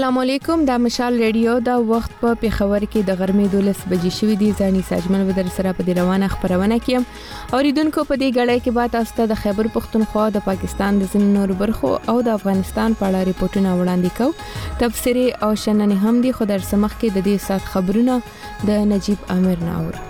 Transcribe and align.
السلام 0.00 0.18
علیکم 0.18 0.64
دا 0.64 0.76
مشال 0.82 1.16
ریډیو 1.22 1.54
دا 1.64 1.72
وخت 1.88 2.12
په 2.20 2.36
پیښور 2.42 2.84
کې 2.92 3.00
د 3.08 3.16
غرمې 3.22 3.48
12 3.54 3.82
بجې 3.90 4.12
شوې 4.18 4.36
دي 4.42 4.46
ځاني 4.60 4.80
ساجمن 4.90 5.24
ودر 5.30 5.48
سره 5.56 5.72
په 5.80 5.96
روانه 5.98 6.28
خبرونه 6.34 6.78
کیم 6.86 7.02
اوریدونکو 7.58 8.04
په 8.12 8.20
دې 8.22 8.30
غړې 8.36 8.64
کې 8.64 8.74
بعد 8.78 8.94
تاسو 8.94 9.12
ته 9.18 9.26
د 9.32 9.38
خیبر 9.42 9.68
پښتونخوا 9.74 10.22
د 10.36 10.44
پاکستان 10.46 11.00
د 11.02 11.10
زمینور 11.16 11.52
برخو 11.64 11.90
او 12.12 12.14
د 12.28 12.30
افغانستان 12.38 12.96
په 13.00 13.08
اړه 13.08 13.26
ریپورتونه 13.32 13.74
وړاندې 13.74 14.14
کوو 14.22 14.78
تبصره 14.84 15.42
او 15.48 15.50
شننې 15.64 16.08
هم 16.08 16.24
دي 16.28 16.32
خو 16.40 16.48
در 16.54 16.64
سمخ 16.72 16.96
کې 16.96 17.18
د 17.18 17.28
دې 17.28 17.46
سات 17.48 17.68
خبرونه 17.74 18.16
د 18.70 18.88
نجیب 18.94 19.28
امیر 19.36 19.66
ناور 19.70 20.00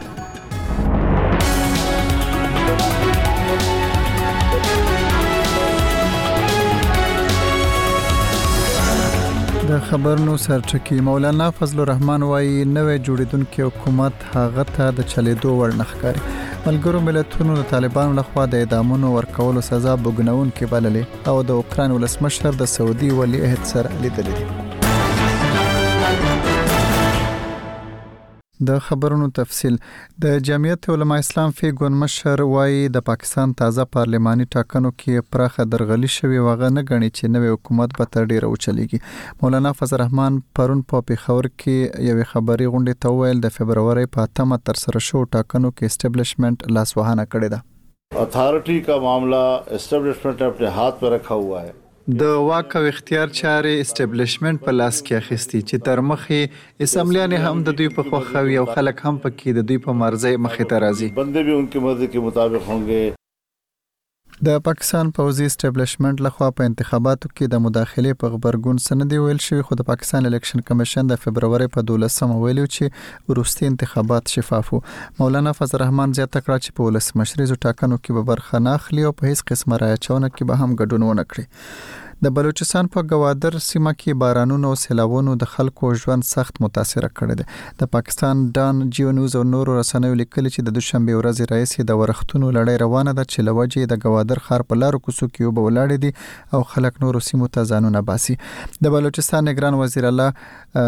د 9.71 9.75
خبرونو 9.89 10.35
سرچکی 10.45 10.97
مولانا 11.09 11.47
فضل 11.59 11.81
الرحمن 11.83 12.23
وایي 12.29 12.55
نوې 12.77 12.97
جوړیدونکو 13.09 13.67
حکومت 13.69 14.25
هغه 14.37 14.65
ته 14.77 14.89
د 15.01 15.05
چلیدو 15.13 15.53
ور 15.61 15.75
نخکاري 15.83 16.23
ملګرو 16.67 17.03
ملتونو 17.09 17.59
د 17.61 17.69
طالبانو 17.75 18.17
لخوا 18.21 18.47
د 18.55 18.65
اعدامونو 18.67 19.11
ورکولو 19.19 19.63
سزا 19.69 19.95
بګنون 20.07 20.51
کې 20.57 20.73
بللې 20.73 21.31
او 21.35 21.37
د 21.53 21.61
اوکران 21.63 21.95
ولسمشر 21.99 22.59
د 22.65 22.73
سعودي 22.75 23.13
ولی 23.21 23.45
عہد 23.51 23.73
سره 23.75 24.03
لیدلې 24.07 24.67
د 28.69 28.81
خبرونو 28.87 29.27
تفصيل 29.37 29.77
د 30.23 30.41
جمعیت 30.49 30.89
علما 30.95 31.17
اسلام 31.23 31.51
فی 31.61 31.71
ګونمشر 31.81 32.43
وایي 32.55 32.83
د 32.97 33.05
پاکستان 33.07 33.55
تازه 33.61 33.87
پارلماني 33.99 34.47
ټاکنو 34.57 34.91
کې 34.97 35.31
پراخه 35.37 35.67
درغلي 35.75 36.11
شوې 36.17 36.43
وغه 36.49 36.71
نه 36.79 36.83
غني 36.91 37.09
چې 37.19 37.33
نوې 37.37 37.55
حکومت 37.57 37.97
به 38.01 38.09
تر 38.17 38.29
ډیره 38.33 38.51
وچلېږي 38.53 39.41
مولانا 39.45 39.73
فضل 39.79 39.97
الرحمن 39.99 40.37
پرون 40.61 40.83
په 40.93 41.07
پیښور 41.13 41.51
کې 41.63 42.11
یو 42.11 42.29
خبري 42.35 42.69
غونډه 42.75 43.03
ته 43.07 43.17
ویل 43.21 43.43
د 43.47 43.57
فبرवरी 43.59 44.07
په 44.19 44.47
8 44.47 44.65
تر 44.71 44.83
سره 44.85 45.05
شو 45.09 45.25
ټاکنو 45.37 45.75
کې 45.77 45.93
اسټابلیشمنت 45.93 46.69
لاسوهانه 46.79 47.29
کړې 47.33 47.57
ده 47.57 48.25
अथॉरिटी 48.29 48.79
का 48.91 48.95
मामला 49.11 49.43
एस्टेब्लिशमेंट 49.81 50.37
ने 50.45 50.55
अपने 50.55 50.77
हाथ 50.81 51.03
में 51.07 51.13
रखा 51.19 51.43
हुआ 51.47 51.61
है 51.69 51.77
د 52.21 52.23
واک 52.49 52.71
او 52.79 52.85
اختیار 52.91 53.29
چارې 53.41 53.73
استابلیشمنت 53.85 54.61
په 54.67 54.73
لاس 54.81 55.01
کې 55.07 55.15
اخیستي 55.17 55.61
چې 55.69 55.77
تر 55.89 56.01
مخې 56.11 56.41
اسمبلیان 56.87 57.33
هم 57.49 57.63
د 57.67 57.77
دوی 57.81 57.89
په 57.97 58.03
خوخه 58.11 58.43
او 58.61 58.65
خلک 58.75 58.99
هم 59.05 59.17
پکې 59.25 59.53
د 59.59 59.67
دوی 59.71 59.79
په 59.87 59.93
مرزه 60.03 60.33
مخې 60.47 60.65
ته 60.71 60.77
راځي 60.85 61.09
بندے 61.21 61.43
بھی 61.49 61.53
ان 61.57 61.67
کی 61.75 61.79
مرضی 61.89 62.07
کے 62.15 62.21
مطابق 62.29 62.69
ہوں 62.69 62.87
گے 62.87 63.03
د 64.47 64.59
پاکستان 64.67 65.11
پوزي 65.17 65.47
اسټابلیشمنت 65.47 66.21
لخوا 66.27 66.47
په 66.61 66.69
انتخاباتو 66.69 67.29
کې 67.33 67.49
د 67.55 67.61
مداخله 67.65 68.15
په 68.23 68.31
خبرګون 68.35 68.79
سندې 68.85 69.25
ویل 69.25 69.41
شوی 69.47 69.65
خو 69.71 69.77
د 69.81 69.87
پاکستان 69.89 70.29
الیکشن 70.29 70.63
کمیشن 70.71 71.11
د 71.11 71.19
فبرवरी 71.25 71.67
په 71.75 71.85
12مه 71.91 72.39
ویلو 72.45 72.65
چې 72.77 73.29
وروستي 73.33 73.69
انتخابات 73.73 74.33
شفافو 74.37 74.81
مولانا 75.21 75.55
فضل 75.59 75.79
الرحمن 75.81 76.17
زیاته 76.21 76.45
کړ 76.47 76.65
چې 76.65 76.79
په 76.81 76.89
ولسمشریزو 76.91 77.59
ټاکنو 77.67 77.97
کې 77.97 78.21
به 78.21 78.31
برخه 78.33 78.65
نه 78.69 78.81
اخلي 78.81 79.07
او 79.11 79.17
په 79.21 79.33
هیڅ 79.35 79.45
قسمه 79.53 79.83
رايچونه 79.85 80.29
کې 80.29 80.53
به 80.53 80.63
هم 80.65 80.73
ګډون 80.79 81.11
ونه 81.11 81.29
کړي 81.35 81.51
د 82.25 82.31
بلوچستان 82.37 82.89
په 82.95 83.03
گوادر 83.11 83.55
سیمه 83.67 83.91
کې 83.99 84.23
بارانونو 84.23 84.71
او 84.71 84.79
سیلاوونو 84.79 85.35
د 85.43 85.49
خلکو 85.53 85.91
ژوند 86.01 86.27
سخت 86.31 86.59
متاثر 86.65 87.05
کړی 87.21 87.37
دی 87.41 87.45
د 87.83 87.89
پاکستان 87.95 88.43
ډان 88.59 88.83
جیو 88.99 89.15
نیوز 89.19 89.37
او 89.43 89.45
نورو 89.53 89.77
رسنیو 89.79 90.17
لیکل 90.23 90.49
چې 90.49 90.65
د 90.67 90.77
دوشنبه 90.79 91.15
ورځ 91.21 91.49
رئیس 91.53 91.73
د 91.91 91.99
ورختونو 92.01 92.51
لړۍ 92.57 92.83
روانه 92.83 93.15
ده 93.21 93.25
چې 93.29 93.47
لوجې 93.51 93.89
د 93.93 94.03
گوادر 94.03 94.41
خار 94.49 94.65
په 94.73 94.79
لارو 94.81 95.01
کوڅو 95.07 95.29
کې 95.31 95.47
وبولاړې 95.47 96.03
دي 96.03 96.59
او 96.59 96.61
خلک 96.75 97.01
نور 97.07 97.21
سیمو 97.31 97.49
ته 97.55 97.65
ځانونه 97.71 98.05
باسي 98.13 98.37
د 98.89 98.95
بلوچستان 98.97 99.49
نگران 99.53 99.79
وزیر 99.85 100.09
الله 100.11 100.85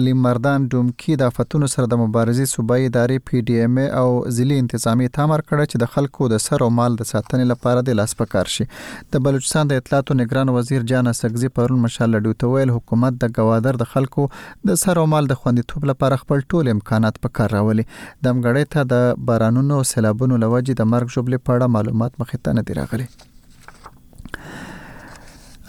علي 0.00 0.16
مردان 0.24 0.66
دومکی 0.74 1.20
د 1.22 1.32
فتونو 1.38 1.70
سره 1.76 1.92
د 1.94 2.02
مبارزې 2.02 2.56
صوبایي 2.58 2.88
ادارې 2.88 3.30
پی 3.30 3.44
ډی 3.44 3.60
ایم 3.68 3.80
او 3.84 4.10
ځلې 4.10 4.66
انتظامی 4.66 5.08
تامر 5.20 5.46
کړ 5.46 5.70
چې 5.70 5.86
د 5.86 5.94
خلکو 5.94 6.32
د 6.36 6.44
سر 6.48 6.68
او 6.68 6.70
مال 6.82 7.00
د 7.04 7.10
ساتنې 7.14 7.54
لپاره 7.54 7.88
د 7.92 7.98
لاس 8.02 8.18
پکار 8.26 8.54
شي 8.58 8.68
د 9.16 9.26
بلوچستان 9.30 9.74
د 9.74 9.82
اطلاعاتو 9.84 10.20
نگران 10.22 10.55
وزیر 10.56 10.82
جان 10.92 11.08
سګزي 11.20 11.48
پرون 11.58 11.80
مشال 11.86 12.10
لډو 12.16 12.32
ته 12.42 12.50
ویل 12.54 12.72
حکومت 12.76 13.18
د 13.24 13.34
گوادر 13.38 13.78
د 13.84 13.88
خلکو 13.94 14.26
د 14.72 14.80
سر 14.84 15.00
او 15.04 15.06
مال 15.14 15.30
د 15.32 15.38
خوندیتوب 15.42 15.88
لپاره 15.92 16.20
خپل 16.24 16.44
ټول 16.54 16.72
امکانات 16.74 17.20
په 17.26 17.34
کار 17.40 17.56
راولي 17.58 17.86
دمګړې 17.92 18.74
ته 18.76 18.90
د 18.96 19.24
بارانونو 19.30 19.82
سیلابونو 19.94 20.40
لوجې 20.44 20.80
د 20.82 20.92
مرګ 20.96 21.14
جوړبلې 21.16 21.44
پړه 21.48 21.72
معلومات 21.78 22.20
مخې 22.24 22.44
ته 22.46 22.60
نه 22.60 22.68
دی 22.70 22.78
راغلي 22.82 23.08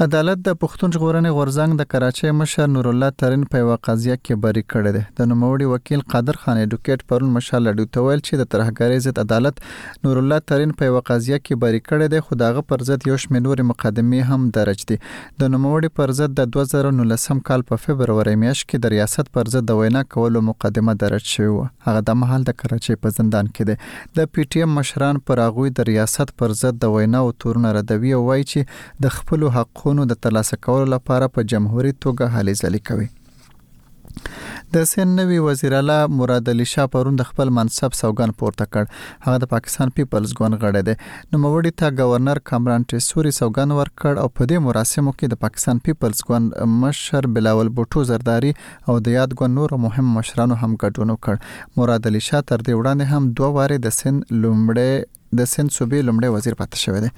عدالت 0.05 0.41
د 0.47 0.53
پښتون 0.61 0.91
ژغورنې 0.95 1.29
غورځنګ 1.35 1.77
د 1.77 1.85
کراچۍ 1.91 2.31
مشر 2.39 2.67
نور 2.71 2.87
الله 2.89 3.13
ترين 3.21 3.43
په 3.53 3.59
یو 3.61 3.69
قضیه 3.85 4.17
کې 4.17 4.41
بری 4.41 4.61
کړی 4.73 4.91
دی 4.97 4.99
د 5.19 5.29
نوموړي 5.31 5.69
وکیل 5.71 6.03
قادر 6.13 6.37
خان 6.41 6.59
اډوکیټ 6.65 7.05
پرون 7.11 7.31
مشال 7.37 7.63
لډو 7.67 7.85
تویل 7.97 8.21
چې 8.27 8.41
د 8.41 8.49
ترهګری 8.55 8.99
ضد 9.05 9.21
عدالت 9.25 9.61
نور 10.07 10.19
الله 10.21 10.43
ترين 10.51 10.75
په 10.81 10.89
یو 10.89 10.99
قضیه 11.07 11.39
کې 11.45 11.63
بری 11.63 11.79
کړی 11.85 12.15
دی 12.15 12.19
خو 12.27 12.37
داغه 12.41 12.65
پر 12.73 12.83
ضد 12.89 13.07
یو 13.11 13.17
شمېر 13.23 13.45
نور 13.47 13.63
مقدمه 13.71 14.29
هم 14.35 14.45
درج 14.59 14.83
دي 14.91 14.99
د 15.45 15.49
نوموړي 15.55 15.89
پر 16.01 16.13
ضد 16.19 16.37
د 16.41 16.53
2019 16.59 17.41
کال 17.49 17.65
په 17.73 17.81
فبرवरी 17.87 18.35
میاشت 18.43 18.63
کې 18.69 18.83
د 18.85 18.95
ریاست 18.97 19.33
پر 19.39 19.51
ضد 19.55 19.67
د 19.73 19.81
وینا 19.81 20.05
کولو 20.17 20.45
مقدمه 20.51 20.97
درج 21.05 21.27
شوی 21.39 21.51
و 21.55 21.57
هغه 21.89 22.05
د 22.11 22.21
محل 22.21 22.47
د 22.51 22.59
کراچۍ 22.61 23.01
په 23.07 23.15
زندان 23.17 23.51
کې 23.55 23.73
دی 23.73 24.21
د 24.21 24.31
پی 24.37 24.47
ټی 24.53 24.63
ایم 24.69 24.79
مشران 24.81 25.23
پر 25.33 25.43
اغوي 25.49 25.75
د 25.83 25.91
ریاست 25.93 26.37
پر 26.45 26.55
ضد 26.63 26.79
د 26.87 26.95
وینا 26.99 27.25
او 27.25 27.35
تورن 27.45 27.69
ردوي 27.81 28.15
او 28.21 28.23
وایي 28.31 28.47
چې 28.53 29.03
د 29.07 29.17
خپل 29.19 29.49
حقوق 29.59 29.85
حقوقو 29.87 30.05
د 30.13 30.17
ترلاسه 30.25 30.57
کولو 30.67 30.85
لپاره 30.95 31.31
په 31.35 31.43
جمهوریت 31.53 31.99
توګه 32.03 32.35
هلې 32.35 32.65
ځلې 32.65 32.91
کوي 32.91 33.07
د 34.75 34.85
سن 34.91 35.11
نوی 35.17 35.35
وزیر 35.45 35.73
اعلی 35.77 35.95
مراد 36.19 36.49
علي 36.53 36.65
شاه 36.69 36.87
پرون 36.93 37.17
د 37.19 37.27
خپل 37.27 37.51
منصب 37.57 37.97
سوګن 37.97 38.33
پورته 38.39 38.65
کړ 38.75 38.95
هغه 39.25 39.41
د 39.43 39.49
پاکستان 39.51 39.91
پیپلز 39.99 40.33
ګوند 40.39 40.59
غړی 40.63 40.87
دی 40.87 40.95
نو 40.99 41.41
موړی 41.43 41.73
ته 41.81 41.91
گورنر 41.99 42.41
کامران 42.51 42.85
ټیسوري 42.93 43.33
سوګن 43.39 43.75
ورکړ 43.79 44.23
او 44.23 44.31
په 44.39 44.49
دې 44.51 44.65
مراسمو 44.69 45.13
کې 45.19 45.33
د 45.35 45.41
پاکستان 45.45 45.83
پیپلز 45.89 46.23
ګوند 46.29 46.57
مشر 46.85 47.29
بلاول 47.37 47.71
بوټو 47.77 48.09
زرداری 48.13 48.53
او 48.55 48.97
د 49.09 49.15
یاد 49.17 49.37
ګوند 49.43 49.59
نور 49.61 49.77
مهم 49.85 50.11
مشرانو 50.19 50.59
هم 50.63 50.71
ګډون 50.83 51.17
وکړ 51.17 51.79
مراد 51.81 52.09
علي 52.11 52.25
شاه 52.31 52.49
تر 52.51 52.65
دې 52.65 52.81
وړاندې 52.81 53.13
هم 53.13 53.37
دوه 53.41 53.53
واره 53.59 53.85
د 53.87 53.97
سن 53.99 54.21
لومړی 54.45 55.39
د 55.39 55.49
سن 55.53 55.69
صوبې 55.75 56.09
لومړی 56.09 56.35
وزیر 56.37 56.55
پاتې 56.59 56.83
شوی 56.83 57.05
دی 57.05 57.15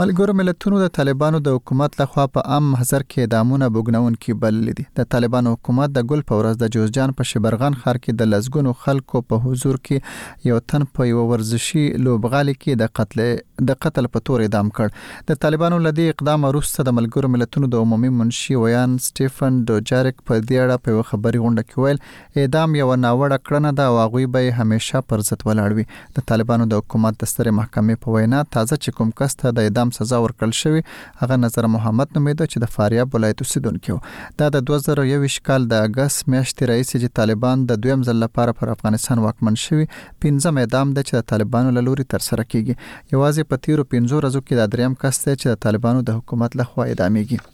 ملګرو 0.00 0.32
ملتونو 0.38 0.78
د 0.80 0.88
طالبانو 0.96 1.38
د 1.44 1.54
حکومت 1.56 1.94
لخوا 2.00 2.24
په 2.32 2.50
عام 2.54 2.64
محضر 2.70 3.02
کې 3.12 3.28
دامونه 3.34 3.66
بوګنون 3.76 4.16
کې 4.24 4.40
بلل 4.40 4.66
دي 4.80 4.82
د 4.98 5.06
طالبانو 5.14 5.52
حکومت 5.54 5.92
د 5.98 6.02
ګل 6.10 6.22
پورز 6.30 6.58
د 6.62 6.72
جوزجان 6.74 7.14
په 7.20 7.26
شبرغان 7.30 7.76
ښار 7.84 7.98
کې 8.00 8.18
د 8.22 8.28
لزګونو 8.32 8.74
خلکو 8.82 9.22
په 9.32 9.38
حضور 9.44 9.78
کې 9.90 10.48
یو 10.50 10.58
تن 10.72 10.84
په 10.98 11.06
یو 11.10 11.22
ورزشي 11.30 11.84
لوبغالي 12.08 12.56
کې 12.56 12.80
د 12.82 12.90
قتل 13.00 13.22
د 13.70 13.78
قتل 13.86 14.10
په 14.18 14.22
تور 14.30 14.44
اعدام 14.48 14.68
کړ 14.80 15.30
د 15.30 15.38
طالبانو 15.46 15.80
لدی 15.86 16.08
اقدام 16.14 16.44
وروسته 16.50 16.84
د 16.90 16.96
ملګرو 16.98 17.32
ملتونو 17.36 17.72
د 17.76 17.86
عمومي 17.86 18.12
منشي 18.18 18.58
ویان 18.64 18.98
سټيفن 19.06 19.58
دوجارک 19.72 20.20
په 20.24 20.44
دې 20.44 20.66
اړه 20.66 20.84
په 20.90 21.06
خبري 21.12 21.42
غونډه 21.46 21.72
کې 21.72 21.86
ویل 21.86 22.44
اعدام 22.44 22.78
یو 22.82 22.90
ناوړه 23.06 23.40
کړنه 23.46 23.80
ده 23.80 23.96
او 23.96 23.98
هغه 24.04 24.28
به 24.36 24.52
همیشه 24.60 25.04
پر 25.10 25.26
ضد 25.32 25.48
ولاړ 25.48 25.82
وي 25.82 25.88
د 26.20 26.30
طالبانو 26.34 26.70
د 26.76 26.84
حکومت 26.86 27.20
د 27.26 27.34
ستره 27.34 27.58
محکمې 27.62 28.04
په 28.06 28.18
وینا 28.20 28.44
تازه 28.52 28.80
چې 28.84 29.00
کوم 29.02 29.16
کس 29.24 29.40
ته 29.42 29.56
د 29.58 29.64
اعدام 29.66 29.84
اعدام 29.86 29.98
سزا 29.98 30.18
ورکړل 30.22 30.54
شوې 30.60 30.80
هغه 31.22 31.36
نظر 31.44 31.66
محمد 31.76 32.08
نومیده 32.18 32.46
چې 32.52 32.62
د 32.64 32.70
فاریاب 32.76 33.14
ولایت 33.18 33.42
اوسیدونکو 33.44 33.98
دا 34.42 34.48
د 34.56 34.64
2021 34.72 35.36
کال 35.48 35.66
د 35.72 35.86
اگست 35.88 36.22
میاشتې 36.32 36.70
رئیس 36.72 36.90
چې 36.96 37.14
طالبان 37.20 37.62
د 37.70 37.80
دویم 37.86 38.04
ځل 38.10 38.20
لپاره 38.24 38.56
پر 38.60 38.72
افغانستان 38.74 39.22
واکمن 39.26 39.60
شوی 39.66 39.88
پنځم 40.26 40.62
اعدام 40.64 40.92
د 40.98 41.08
چې 41.08 41.20
د 41.20 41.30
طالبانو 41.34 41.74
له 41.78 41.86
لوري 41.88 42.08
ترسره 42.16 42.48
کیږي 42.50 42.76
یوازې 43.16 43.52
په 43.52 43.64
تیرو 43.68 43.88
15 43.96 44.18
ورځو 44.20 44.44
کې 44.46 44.62
د 44.62 44.76
دریم 44.76 44.98
کس 45.06 45.22
چې 45.24 45.56
د 45.56 45.62
طالبانو 45.66 46.06
د 46.10 46.20
حکومت 46.20 46.60
له 46.62 46.70
خوا 46.72 46.88
اعدامېږي 46.88 47.44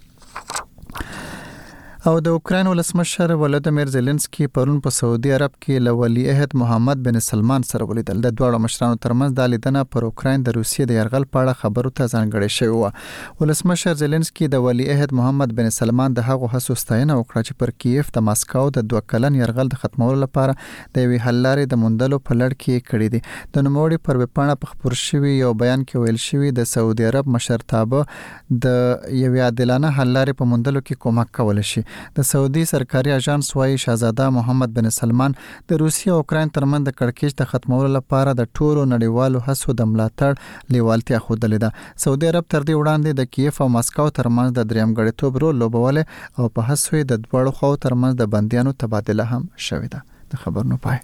او 2.11 2.13
د 2.27 2.31
اوکرين 2.37 2.67
ولسمشر 2.69 3.31
ولادمیر 3.41 3.91
زيلنسکي 3.97 4.47
پرون 4.57 4.79
په 4.85 4.93
سعودي 4.95 5.31
عرب 5.35 5.53
کې 5.59 5.83
لولي 5.89 6.23
عہد 6.31 6.55
محمد 6.63 7.03
بن 7.09 7.19
سلمان 7.27 7.67
سره 7.67 7.87
ولیدل 7.91 8.23
د 8.25 8.33
دواړو 8.41 8.63
مشرانو 8.65 8.97
ترمنځ 9.05 9.37
د 9.41 9.53
لیدنه 9.53 9.83
پر 9.93 10.07
اوکرين 10.07 10.47
د 10.49 10.57
روسیې 10.57 10.89
د 10.93 10.99
يرغل 11.01 11.27
په 11.35 11.43
اړه 11.43 11.61
خبرو 11.61 11.93
ته 12.01 12.07
ځانګړې 12.13 12.55
شوې 12.55 12.81
و 12.81 13.43
ولسمشر 13.45 14.01
زيلنسکي 14.01 14.49
د 14.55 14.65
ولي 14.65 14.87
عہد 14.95 15.15
محمد 15.21 15.55
بن 15.61 15.71
سلمان 15.77 16.17
د 16.19 16.27
هغو 16.31 16.49
هڅو 16.57 16.77
ستاینه 16.83 17.19
وکړه 17.21 17.45
چې 17.45 17.61
پر 17.63 17.75
کیف 17.87 18.11
د 18.19 18.27
ماسکاو 18.31 18.75
د 18.79 18.87
دوه 18.95 19.05
کلن 19.15 19.39
يرغل 19.43 19.73
د 19.77 19.81
ختمولو 19.85 20.19
لپاره 20.25 20.59
د 20.61 21.09
وی 21.13 21.23
حلارې 21.29 21.73
د 21.77 21.83
مندلو 21.85 22.21
په 22.27 22.39
لړ 22.43 22.59
کې 22.67 22.87
کړې 22.91 23.15
دي 23.15 23.55
د 23.59 23.67
نوموړي 23.69 24.05
پر 24.11 24.23
وپاڼه 24.25 24.59
په 24.67 24.73
خبر 24.75 24.99
شوی 25.05 25.33
یو 25.39 25.53
بیان 25.63 25.87
کې 25.87 26.03
ویل 26.07 26.21
شوی 26.27 26.53
د 26.61 26.69
سعودي 26.75 27.09
عرب 27.15 27.33
مشرتابه 27.39 28.61
د 28.69 29.17
یو 29.23 29.33
عادلانه 29.47 29.97
حل 30.01 30.15
لارې 30.19 30.43
په 30.45 30.53
مندلو 30.57 30.85
کې 30.87 31.05
کومک 31.09 31.35
کول 31.41 31.67
شي 31.73 31.87
د 32.17 32.27
سعودي 32.31 32.65
سرکاري 32.73 33.11
اژانس 33.19 33.49
وايي 33.61 33.77
شاهزاده 33.85 34.27
محمد 34.39 34.71
بن 34.79 34.87
سلمان 35.01 35.31
د 35.73 35.83
روسیې 35.85 36.09
او 36.15 36.19
اوکرين 36.25 36.49
ترمن 36.59 36.81
د 36.89 36.97
کړکیچ 36.99 37.33
د 37.41 37.51
ختمولو 37.53 37.89
لپاره 37.99 38.31
د 38.41 38.51
ټولو 38.57 38.83
نړیوالو 38.95 39.45
هڅو 39.51 39.69
د 39.83 39.91
ملاتړ 39.93 40.33
لیوالتیا 40.79 41.19
خودلې 41.27 41.59
ده 41.65 42.03
سعودي 42.07 42.27
عرب 42.33 42.45
تر 42.53 42.61
دې 42.69 42.75
وړاندې 42.81 43.11
د 43.21 43.31
کیف 43.39 43.63
او 43.67 43.71
مسکو 43.79 44.07
ترمنځ 44.21 44.49
د 44.59 44.69
دریمګړیتوب 44.75 45.41
رول 45.45 45.57
لوبول 45.67 45.91
او 46.39 46.45
په 46.57 46.69
هڅو 46.69 47.03
د 47.13 47.23
دوړو 47.25 47.57
خو 47.63 47.73
ترمنځ 47.87 48.15
د 48.21 48.33
بندیانو 48.37 48.77
تبادله 48.85 49.25
هم 49.33 49.43
شوې 49.69 49.89
ده 49.95 50.01
د 50.35 50.45
خبرونو 50.45 50.81
پای 50.87 51.01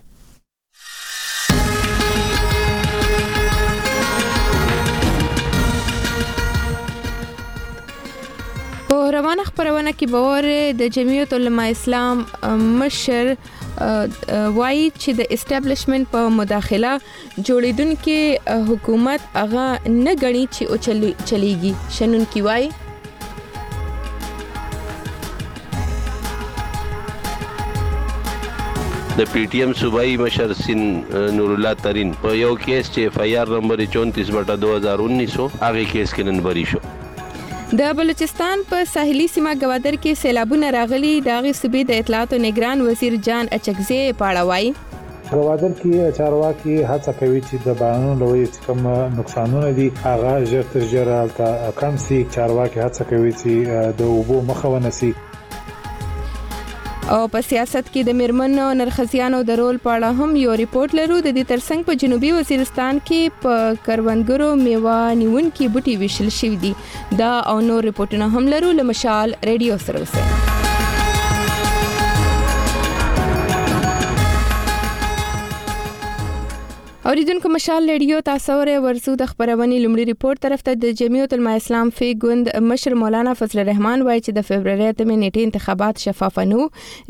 په 8.91 9.11
روانه 9.17 9.47
خبرونه 9.51 9.95
کې 9.97 10.15
باور 10.15 10.49
د 10.83 10.95
جمعیت 10.99 11.37
العلماء 11.39 11.69
اسلام 11.77 12.25
مشر 12.83 13.35
وایي 13.81 14.85
چې 15.01 15.09
د 15.19 15.33
اسټابلیشمنت 15.35 16.05
په 16.13 16.21
مداخله 16.39 16.91
جوړیدونکو 17.47 18.17
حکومت 18.69 19.21
هغه 19.39 19.65
نه 20.03 20.13
غني 20.21 20.45
چې 20.55 20.63
او 20.69 20.75
چلیږي 21.29 21.73
شنن 21.97 22.23
کی 22.33 22.41
وایي 22.47 22.69
د 29.17 29.21
پی 29.33 29.43
ټی 29.51 29.59
ایم 29.63 29.73
صوبایي 29.81 30.15
مشر 30.25 30.49
سین 30.65 30.81
نور 31.37 31.49
الله 31.55 31.73
ترين 31.87 32.09
په 32.25 32.33
یو 32.43 32.53
کیس 32.67 32.85
چې 32.91 33.07
اف 33.07 33.19
آی 33.25 33.35
آر 33.43 33.53
نمبر 33.55 33.79
34/2019 33.87 35.41
هغه 35.63 35.89
کیس 35.95 36.13
کې 36.13 36.29
نن 36.31 36.39
بری 36.47 36.65
شو 36.73 36.79
د 37.79 37.81
بلوچستان 37.97 38.59
په 38.71 38.77
ساحلي 38.93 39.23
سیمه 39.35 39.51
گوادر 39.61 39.95
کې 40.03 40.17
سیلابونه 40.23 40.67
راغلي 40.77 41.13
دا 41.27 41.37
غي 41.45 41.53
صوبې 41.61 41.81
د 41.89 42.01
اطلاعات 42.01 42.29
او 42.35 42.39
نگران 42.45 42.77
وزیر 42.87 43.13
جان 43.27 43.45
اچکزي 43.57 43.97
پاړه 44.19 44.43
وای 44.49 44.65
غوادر 45.31 45.71
کې 45.79 46.13
چارواکي 46.17 46.75
هڅه 46.91 47.11
کوي 47.21 47.41
چې 47.47 47.55
د 47.65 47.79
بارانونو 47.79 48.19
لوی 48.23 48.43
کم 48.65 48.85
نقصانونه 49.19 49.71
دي 49.79 49.87
هغه 50.05 50.33
ژر 50.51 50.65
تر 50.75 50.83
ژره 50.93 51.19
کم 51.79 51.93
سي 52.05 52.19
چارواکي 52.35 52.79
هڅه 52.85 53.03
کوي 53.13 53.33
چې 53.41 53.89
د 54.01 54.13
اوبو 54.17 54.37
مخه 54.51 54.73
ونسي 54.75 55.11
او 57.13 57.17
په 57.33 57.41
سیاست 57.47 57.89
کې 57.93 58.01
د 58.05 58.09
میرمن 58.19 58.57
نرخصیانو 58.77 59.41
د 59.49 59.59
رول 59.59 59.77
په 59.83 59.89
اړه 59.97 60.09
هم 60.23 60.35
یو 60.43 60.53
ریپورت 60.61 60.91
لرو 60.99 61.19
د 61.19 61.27
دې 61.37 61.43
ترڅنګ 61.51 61.85
په 61.89 61.93
جنوبي 62.03 62.31
وزیرستان 62.37 62.99
کې 63.07 63.33
په 63.43 63.53
کروندګرو 63.89 64.49
میوه 64.65 64.97
نیون 65.21 65.51
کې 65.57 65.67
بوټي 65.77 65.95
ویشل 66.05 66.29
شوې 66.39 66.57
دي 66.65 66.73
دا 67.23 67.31
او 67.53 67.55
نور 67.69 67.81
ریپورتونه 67.91 68.25
هم 68.33 68.43
لرو 68.57 68.71
لمشال 68.81 69.29
ریډیو 69.51 69.77
سره 69.87 70.01
وسه 70.07 70.53
اوریدونکو 77.09 77.49
مشال 77.53 77.83
لیډیو 77.87 78.19
تاسو 78.27 78.53
ورې 78.57 78.83
ورسو 78.83 79.11
د 79.21 79.25
خبرونې 79.31 79.81
لومړي 79.81 80.05
ریپورت 80.09 80.39
طرف 80.43 80.61
ته 80.67 80.77
د 80.85 80.93
جمعیت 81.01 81.33
العلماء 81.35 81.51
اسلام 81.59 81.89
فی 81.97 82.07
ګوند 82.21 82.47
مشر 82.69 82.95
مولانا 83.01 83.33
فضل 83.41 83.59
الرحمن 83.63 84.03
وایي 84.07 84.23
چې 84.23 84.37
د 84.37 84.45
فبرवरी 84.47 84.87
ته 85.01 85.05
نیټه 85.09 85.43
انتخابات 85.47 86.01
شفاف 86.05 86.39
نه 86.53 86.63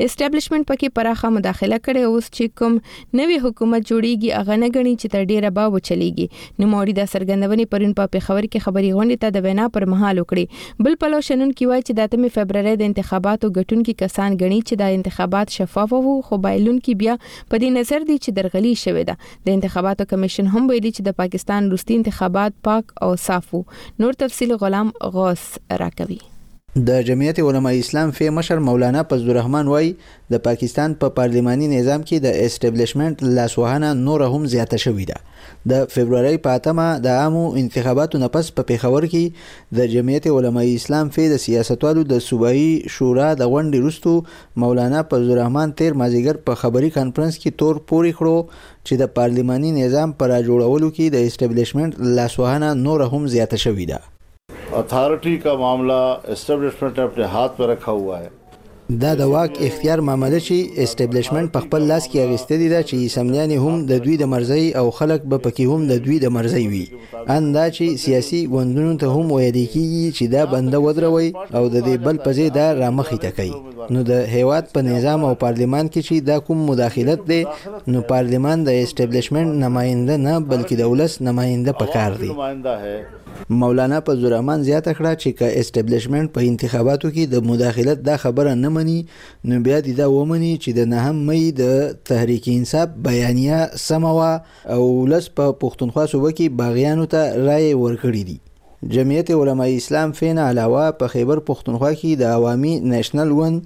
استابلیشمنت 0.06 0.68
پکې 0.72 0.92
پراخه 0.98 1.30
مداخله 1.36 1.78
کړي 1.86 2.16
اوس 2.16 2.28
چې 2.32 2.58
کوم 2.62 2.74
نوی 3.22 3.38
حکومت 3.46 3.86
جوړیږي 3.86 4.34
هغه 4.42 4.58
نه 4.64 4.70
غني 4.76 4.92
چې 4.98 5.14
تر 5.14 5.24
ډیره 5.30 5.52
به 5.60 5.72
وچلیږي 5.76 6.60
نو 6.60 6.68
موري 6.74 6.96
د 7.00 7.08
سرګندونې 7.14 7.72
پرون 7.76 7.96
په 8.02 8.22
خبر 8.28 8.50
کې 8.50 8.66
خبري 8.68 8.92
غونډې 8.98 9.24
ته 9.24 9.34
د 9.38 9.48
وینا 9.48 9.70
پر 9.78 9.88
مهال 9.94 10.22
وکړي 10.24 10.84
بل 10.88 10.98
پلو 11.06 11.22
شنن 11.30 11.56
کې 11.56 11.72
وایي 11.72 11.86
چې 11.86 12.02
د 12.02 12.28
8 12.28 12.36
فبرवरी 12.36 12.76
د 12.84 12.86
انتخاباتو 12.92 13.52
ګټونکو 13.56 13.98
کسان 14.04 14.38
غني 14.44 14.60
چې 14.68 14.84
د 14.84 15.00
انتخابات 15.00 15.58
شفاف 15.60 15.98
وو 16.02 16.14
خو 16.30 16.42
بایلون 16.48 16.84
کې 16.84 17.02
بیا 17.06 17.18
په 17.24 17.64
دې 17.64 17.76
نظر 17.80 18.08
دي 18.12 18.20
چې 18.24 18.40
درغلي 18.42 18.76
شوې 18.84 19.12
ده 19.12 19.50
د 19.50 19.54
انتخاب 19.58 19.84
انتخاباتو 19.86 20.04
کمیشن 20.10 20.50
هم 20.54 20.68
ویلي 20.70 20.90
چې 20.96 21.02
د 21.08 21.16
پاکستان 21.22 21.62
روستي 21.74 21.92
انتخابات 22.00 22.52
پاک 22.70 22.84
او 23.06 23.10
صاف 23.26 23.46
وو 23.56 23.66
نور 24.04 24.12
تفصيل 24.24 24.50
غلام 24.64 24.88
غوث 25.18 25.44
راکوي 25.84 26.20
د 26.78 27.02
جمعیت 27.08 27.38
علما 27.40 27.70
اسلام 27.80 28.10
فی 28.16 28.28
مشر 28.36 28.58
مولانا 28.60 29.02
فضل 29.10 29.30
الرحمن 29.30 29.66
وای 29.66 29.86
د 30.32 30.40
پاکستان 30.46 30.94
په 30.94 31.08
پا 31.10 31.16
پارلماني 31.18 31.66
نظام 31.68 32.02
کې 32.08 32.24
د 32.24 32.34
اسټابلیشمنت 32.46 33.22
لاسوهنه 33.36 33.92
نور 34.00 34.24
هم 34.32 34.44
زیاته 34.54 34.78
شوې 34.84 35.06
ده 35.10 35.70
د 35.72 35.86
فبرवरी 35.94 36.40
په 36.46 36.58
اتمه 36.60 36.88
د 37.06 37.14
عامو 37.20 37.44
انتخاباتو 37.62 38.20
نه 38.24 38.28
پس 38.34 38.50
په 38.56 38.68
پیښور 38.70 39.06
کې 39.12 39.78
د 39.78 39.88
جمعیت 39.94 40.28
علما 40.34 40.64
اسلام 40.74 41.12
فی 41.14 41.24
د 41.34 41.40
سیاستوالو 41.46 42.02
د 42.12 42.20
صوبایي 42.28 42.68
شورا 42.96 43.28
د 43.44 43.48
غونډې 43.52 43.84
وروستو 43.86 44.60
مولانا 44.66 45.00
فضل 45.14 45.30
الرحمن 45.36 45.72
تیر 45.82 45.96
مازیګر 46.02 46.42
په 46.50 46.58
خبري 46.64 46.90
کانفرنس 46.98 47.38
کې 47.42 47.58
تور 47.62 47.80
پوري 47.94 48.12
کړو 48.18 48.44
چې 48.58 49.00
د 49.04 49.10
پارلماني 49.16 49.72
نظام 49.80 50.12
پر 50.20 50.36
جوړولو 50.48 50.92
کې 50.92 51.16
د 51.16 51.26
اسټابلیشمنت 51.30 52.12
لاسوهنه 52.20 52.74
نور 52.84 53.06
هم 53.16 53.30
زیاته 53.36 53.62
شوې 53.64 53.88
ده 53.94 54.02
अथॉरिटी 54.76 55.36
का 55.44 55.52
मामला 55.56 55.98
اسټیبلشمنت 56.32 56.96
ने 56.98 57.04
अपने 57.04 57.24
हाथ 57.34 57.48
में 57.60 57.66
रखा 57.72 57.92
हुआ 58.00 58.18
है 58.24 58.30
دا 59.02 59.12
د 59.14 59.20
واک 59.34 59.50
اختیار 59.68 59.98
معامله 60.08 60.38
چې 60.46 60.56
اسټیبلشمنت 60.82 61.48
په 61.54 61.60
خپل 61.64 61.80
لاس 61.90 62.04
کې 62.10 62.18
اغېستې 62.26 62.56
دي 62.60 62.68
دا 62.74 62.80
چې 62.88 63.12
سمنیان 63.16 63.50
هم 63.64 63.76
د 63.90 64.04
دوی 64.04 64.16
د 64.22 64.24
مرزي 64.34 64.64
او 64.80 64.84
خلک 64.98 65.22
به 65.30 65.36
پکې 65.46 65.64
هم 65.70 65.80
د 65.90 66.02
دوی 66.04 66.18
د 66.24 66.32
مرزي 66.36 66.62
وي 66.74 66.84
ان 67.36 67.48
دا 67.56 67.64
چې 67.76 67.96
سیاسي 68.04 68.40
ګوندونو 68.54 68.92
ته 69.02 69.06
هم 69.16 69.26
ویل 69.36 69.58
کیږي 69.74 70.04
چې 70.18 70.24
دا 70.34 70.42
بنده 70.54 70.78
ودروي 70.86 71.28
او 71.56 71.64
د 71.74 71.76
دې 71.86 71.94
بل 72.06 72.16
پځې 72.24 72.46
دا 72.58 72.66
رامخې 72.80 73.18
تکي 73.24 73.50
نو 73.94 74.00
د 74.10 74.12
هیواد 74.36 74.64
په 74.74 74.80
نظام 74.90 75.20
او 75.30 75.34
پارلیمان 75.44 75.86
کې 75.92 76.00
چې 76.08 76.16
دا 76.30 76.36
کوم 76.46 76.58
مداخلت 76.70 77.20
دی 77.32 77.42
نو 77.92 77.98
پارلیمان 78.12 78.58
د 78.68 78.70
اسټیبلشمنت 78.82 79.50
نماینده 79.64 80.16
نه 80.28 80.34
بلکې 80.52 80.74
د 80.82 80.92
ولس 80.92 81.12
نماینده 81.30 81.72
پکار 81.82 82.12
دی 82.22 82.30
مولانا 83.50 83.98
په 84.06 84.12
زورمان 84.22 84.60
زیاته 84.68 84.92
کړه 84.98 85.12
چې 85.24 85.30
کا 85.40 85.48
اسټابلیشمنت 85.62 86.32
په 86.38 86.46
انتخاباتو 86.50 87.10
کې 87.14 87.24
د 87.34 87.44
مداخلت 87.50 88.02
دا 88.08 88.16
خبره 88.24 88.54
نه 88.62 88.68
مني 88.76 88.96
نو 89.50 89.60
بیا 89.68 89.78
دې 89.84 89.94
دا 90.00 90.06
ومني 90.16 90.52
چې 90.62 90.70
د 90.78 90.90
نهم 90.94 91.16
مې 91.28 91.42
د 91.60 91.62
تحریک 92.12 92.48
انصاف 92.56 92.88
بیانیه 93.08 93.60
سموا 93.86 94.32
او 94.78 94.82
لس 95.12 95.30
په 95.40 95.46
پښتونخوا 95.62 96.04
صوبه 96.14 96.30
کې 96.36 96.46
باغیانو 96.62 97.04
ته 97.12 97.22
رائے 97.50 97.70
ورکړې 97.82 98.24
دي 98.32 98.38
جمعیت 98.94 99.30
علماء 99.34 99.66
اسلام 99.76 100.10
فین 100.18 100.38
علاوه 100.38 100.82
په 100.98 101.06
خیبر 101.14 101.38
پښتونخوا 101.46 101.92
کې 102.00 102.10
د 102.20 102.22
عوامي 102.36 102.74
نېشنل 102.80 103.30
ګوند 103.38 103.58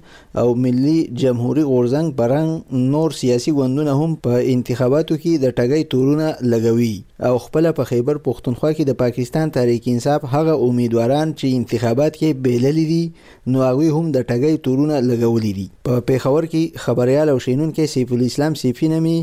او 0.43 0.55
ملي 0.65 0.99
جمهوریت 1.21 1.65
غورزنګ 1.71 2.07
برنګ 2.21 2.51
نور 2.93 3.11
سیاسي 3.19 3.51
ګوندونه 3.59 3.93
هم 4.01 4.15
په 4.27 4.33
انتخاباتو 4.55 5.17
کې 5.21 5.43
د 5.43 5.45
ټګۍ 5.57 5.81
تورونه 5.91 6.27
لګوي 6.53 6.95
او 7.27 7.37
خپل 7.45 7.67
په 7.77 7.83
خیبر 7.87 8.17
پښتونخوا 8.25 8.69
کې 8.75 8.85
د 8.89 8.95
پاکستان 8.99 9.49
تحریک 9.55 9.87
انصاف 9.89 10.23
هغه 10.29 10.53
امیدواران 10.67 11.33
چې 11.33 11.57
انتخابات 11.57 12.15
کې 12.21 12.39
بیللې 12.45 12.85
دي 12.91 13.51
نو 13.55 13.61
هغه 13.65 13.89
هم 13.97 14.07
د 14.15 14.23
ټګۍ 14.31 14.55
تورونه 14.67 15.01
لګولې 15.09 15.51
دي 15.57 15.65
په 15.89 15.99
پیښور 16.07 16.47
کې 16.53 16.79
خبريال 16.85 17.31
او 17.33 17.35
شینون 17.47 17.73
کې 17.75 17.91
سیف 17.95 18.15
الاسلام 18.17 18.57
سیفی 18.61 18.89
نمی 18.93 19.13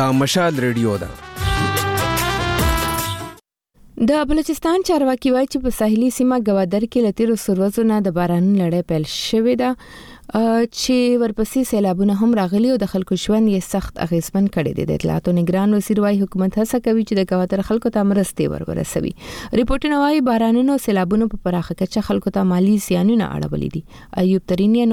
دا 0.00 0.08
مشال 0.24 0.64
ریډیو 0.70 0.98
ده 1.06 1.12
د 4.08 4.24
بلوچستان 4.30 4.82
چارواکي 4.86 5.30
وایي 5.34 5.46
چې 5.52 5.58
په 5.66 5.70
ساحلي 5.76 6.08
سیمه 6.16 6.38
گوادر 6.48 6.84
کې 6.88 7.04
لتیرو 7.06 7.36
سروزونه 7.42 8.00
د 8.06 8.14
باران 8.18 8.48
لړۍ 8.56 8.82
پیل 8.92 9.04
شوې 9.12 9.54
ده 9.60 9.70
چې 10.78 10.96
ورپسې 11.22 11.60
سیلابونه 11.70 12.14
هم 12.20 12.30
راغلي 12.38 12.70
او 12.76 12.76
د 12.82 12.86
خلکو 12.92 13.14
ژوند 13.24 13.46
یې 13.54 13.60
سخت 13.72 13.94
اغیزمن 14.06 14.44
کړی 14.54 14.72
دی 14.78 14.84
د 14.86 14.92
اطلاعاتو 14.98 15.30
نگران 15.40 15.70
وزیر 15.76 15.98
وايي 16.04 16.16
حکومت 16.22 16.52
هڅه 16.60 16.76
کوي 16.86 17.02
چې 17.08 17.14
د 17.18 17.22
کواتر 17.32 17.60
خلکو 17.68 17.88
ته 17.96 18.00
مرستې 18.10 18.44
ورورسوي 18.52 19.12
ریپورتونه 19.60 19.96
وايي 20.02 20.20
بارانونو 20.30 20.74
سیلابونو 20.86 21.28
په 21.34 21.44
پراخه 21.44 21.72
کچه 21.84 22.00
خلکو 22.08 22.32
ته 22.38 22.42
مالی 22.54 22.74
زیانونه 22.88 23.24
اړولې 23.36 23.68
دي 23.74 23.82
ایوب 24.24 24.42
ترینی 24.54 24.84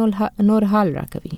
نور 0.51 0.69
حال 0.75 0.93
راکوي 0.99 1.37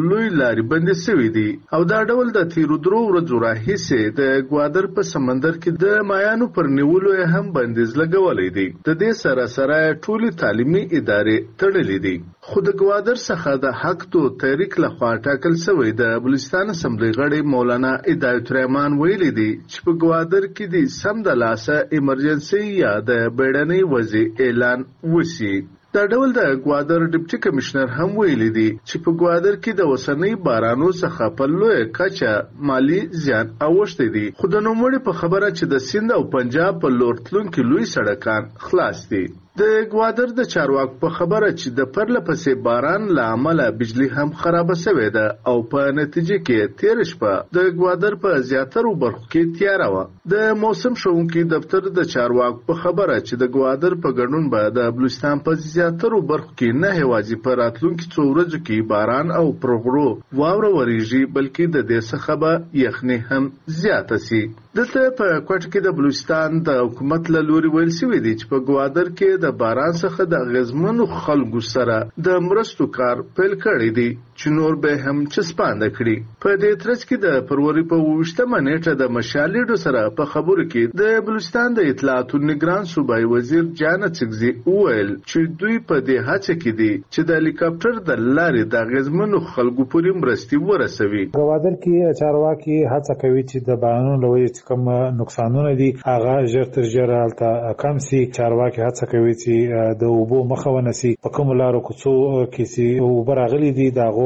لوی 0.10 0.28
لارې 0.42 0.64
بندې 0.72 0.96
شوې 1.06 1.28
دي 1.38 1.50
او 1.76 1.82
دا 1.92 2.00
ډول 2.10 2.28
د 2.38 2.40
تیرو 2.54 2.76
درو 2.86 3.02
ورځو 3.10 3.36
راهیسې 3.48 4.00
د 4.20 4.22
ګوادر 4.52 4.86
په 4.96 5.02
سمندر 5.14 5.54
کې 5.62 5.72
د 5.84 5.86
مایانو 6.10 6.48
پر 6.56 6.66
نیولو 6.78 7.12
هم 7.34 7.46
بندیز 7.58 7.92
لګولې 8.02 8.48
دي 8.58 8.68
د 8.88 8.90
دې 9.02 9.12
سره 9.24 9.44
سره 9.58 9.78
ټولي 10.06 10.30
تعلیمي 10.42 10.84
ادارې 11.00 11.38
تړلې 11.62 11.98
دي 12.06 12.16
خو 12.48 12.58
د 12.68 12.70
ګوادر 12.82 13.18
څخه 13.30 13.50
د 13.66 13.78
حق 13.82 14.02
تو 14.14 14.22
تحریک 14.42 14.74
لخوا 14.86 15.12
ټاکل 15.28 15.54
شوی 15.66 15.90
د 16.02 16.18
بلوچستان 16.24 16.66
اسمبلی 16.76 17.12
غړی 17.20 17.42
مولانا 17.54 17.94
هدایت 18.12 18.52
رحمان 18.58 18.92
ویلي 19.04 19.32
دي 19.40 19.52
چې 19.72 19.78
په 19.86 19.92
ګوادر 20.04 20.44
کې 20.56 20.66
د 20.74 20.92
سم 21.00 21.22
د 21.28 21.40
لاسه 21.44 21.76
ایمرجنسي 21.98 22.64
یا 22.84 22.94
د 23.10 23.24
بیړنۍ 23.38 23.82
وضع 23.94 24.24
اعلان 24.46 24.80
وشي 25.14 25.56
دا 25.98 26.04
ډول 26.14 26.30
د 26.36 26.42
ګوادر 26.66 27.00
ډیپټي 27.14 27.38
کمشنر 27.46 27.88
هم 27.98 28.10
ویلي 28.20 28.50
دي 28.58 28.70
چې 28.88 28.96
په 29.04 29.10
ګوادر 29.22 29.56
کې 29.64 29.72
د 29.76 29.82
وسنۍ 29.92 30.34
بارانو 30.46 30.90
څخه 31.04 31.24
په 31.38 31.44
لوی 31.60 31.80
کچه 31.98 32.32
مالی 32.68 33.02
زیان 33.24 33.46
اوښتی 33.66 34.08
دي 34.16 34.26
خو 34.40 34.46
د 34.54 34.66
نوموړي 34.68 35.00
په 35.08 35.12
خبره 35.20 35.48
چې 35.58 35.64
د 35.74 35.86
سند 35.90 36.10
او 36.18 36.22
پنجاب 36.36 36.74
په 36.82 36.88
لورتلون 37.00 37.46
کې 37.54 37.62
لوی 37.72 37.86
سړکان 37.96 38.44
خلاص 38.66 38.98
دي 39.12 39.24
د 39.60 39.64
ګوادر 39.94 40.30
د 40.38 40.44
چارواکو 40.54 40.96
په 41.02 41.10
خبره 41.18 41.48
چې 41.60 41.68
د 41.80 41.82
پرله 41.96 42.20
پسې 42.28 42.52
باران 42.68 43.02
له 43.18 43.24
امله 43.36 43.66
بجلی 43.80 44.08
هم 44.16 44.30
خرابه 44.40 44.76
شوې 44.84 45.10
ده 45.18 45.26
او 45.50 45.56
په 45.74 45.82
نتیجه 46.00 46.38
کې 46.46 46.72
تیر 46.80 46.98
شپه 47.10 47.34
د 47.58 47.70
ګوادر 47.80 48.14
په 48.24 48.32
زیاترو 48.50 48.94
برخو 49.04 49.24
کې 49.32 49.52
تیاره 49.58 49.90
وه 49.94 50.04
د 50.34 50.34
موسم 50.64 50.94
شونکو 51.04 51.44
دفتر 51.54 51.90
د 52.00 52.08
چارواکو 52.14 52.66
په 52.70 52.74
خبره 52.82 53.20
چې 53.28 53.34
د 53.42 53.54
ګوادر 53.58 53.98
په 54.04 54.10
ګډون 54.20 54.46
به 54.56 54.62
د 54.80 54.90
بلوچستان 54.96 55.46
په 55.46 55.62
زیاترو 55.70 56.20
برخو 56.32 56.52
کې 56.60 56.70
نه 56.84 56.90
هوازي 57.02 57.38
په 57.46 57.52
راتلونکو 57.64 58.10
څو 58.14 58.22
ورځو 58.32 58.58
کې 58.68 58.88
باران 58.94 59.28
او 59.40 59.46
پرغړو 59.62 60.10
واوره 60.42 60.70
وریږي 60.78 61.22
بلکې 61.36 61.64
د 61.76 61.78
دې 61.92 62.00
څخه 62.12 62.34
به 62.42 62.52
یخني 62.86 63.20
هم 63.30 63.44
زیاته 63.82 64.18
شي 64.28 64.44
دلته 64.80 65.02
په 65.20 65.28
کوټ 65.48 65.64
کې 65.72 65.80
د 65.84 65.88
بلوچستان 65.98 66.50
د 66.68 66.70
حکومت 66.86 67.24
له 67.34 67.42
لوري 67.50 67.70
ویل 67.72 67.92
شوی 68.00 68.20
دی 68.26 68.34
چې 68.40 68.46
په 68.52 68.58
ګوادر 68.70 69.08
کې 69.18 69.30
د 69.44 69.46
باران 69.62 69.94
څخه 70.04 70.22
د 70.34 70.36
غزمنو 70.54 71.04
خلکو 71.24 71.60
سره 71.74 71.96
د 72.26 72.28
مرستو 72.48 72.84
کار 72.98 73.16
پیل 73.36 73.54
کړی 73.66 73.90
دی 73.98 74.10
چې 74.42 74.48
نور 74.60 74.76
به 74.86 74.92
هم 75.08 75.18
چسپانده 75.34 75.90
کړي 75.98 76.16
په 76.46 76.50
دې 76.62 76.72
ترڅ 76.84 77.02
کې 77.10 77.18
د 77.26 77.44
فروری 77.50 77.84
په 77.92 77.98
وشتمه 78.14 78.60
نیټه 78.68 78.94
د 79.02 79.12
مشالېډو 79.18 79.76
سره 79.86 80.02
په 80.20 80.32
خبرو 80.34 80.64
کې 80.72 81.02
د 81.02 81.20
بلوچستان 81.28 81.78
د 81.80 81.90
اطلاعاتو 81.94 82.42
نگران 82.52 82.90
صوبای 82.94 83.30
وزیر 83.34 83.64
جانت 83.82 84.22
سگزي 84.22 84.52
وویل 84.70 85.12
چې 85.32 85.60
دوی 85.64 85.78
په 85.92 86.06
دې 86.08 86.18
هڅه 86.30 86.54
کې 86.62 86.72
دي 86.82 86.92
چې 87.14 87.30
د 87.30 87.40
هلیکاپټر 87.40 88.02
د 88.10 88.24
لارې 88.38 88.64
د 88.76 88.90
غزمنو 88.94 89.44
خلکو 89.52 89.88
پورې 89.94 90.22
مرستي 90.26 90.62
ورسوي 90.70 91.24
غوادر 91.40 91.76
کې 91.84 92.20
چارواکي 92.22 92.78
هڅه 92.96 93.14
کوي 93.26 93.44
چې 93.52 93.68
د 93.70 93.80
بیانونو 93.86 94.22
لوی 94.26 94.48
کم 94.72 94.90
نقصانونه 95.22 95.72
دي 95.84 95.90
هغه 96.10 96.34
ژر 96.56 96.68
تر 96.78 96.86
ژره 96.96 97.22
الته 97.28 97.74
کم 97.86 98.04
سي 98.08 98.20
چارواکي 98.40 98.82
هڅه 98.90 99.10
کوي 99.16 99.38
چې 99.44 99.88
د 100.04 100.12
اوبو 100.18 100.44
مخه 100.54 100.76
ونسي 100.80 101.12
په 101.26 101.36
کوم 101.40 101.56
لارو 101.64 101.86
کوڅو 101.88 102.18
کې 102.54 102.74
چې 102.74 103.10
اوبر 103.10 103.42
غلي 103.56 103.72
دي 103.82 103.88
دغه 104.02 104.23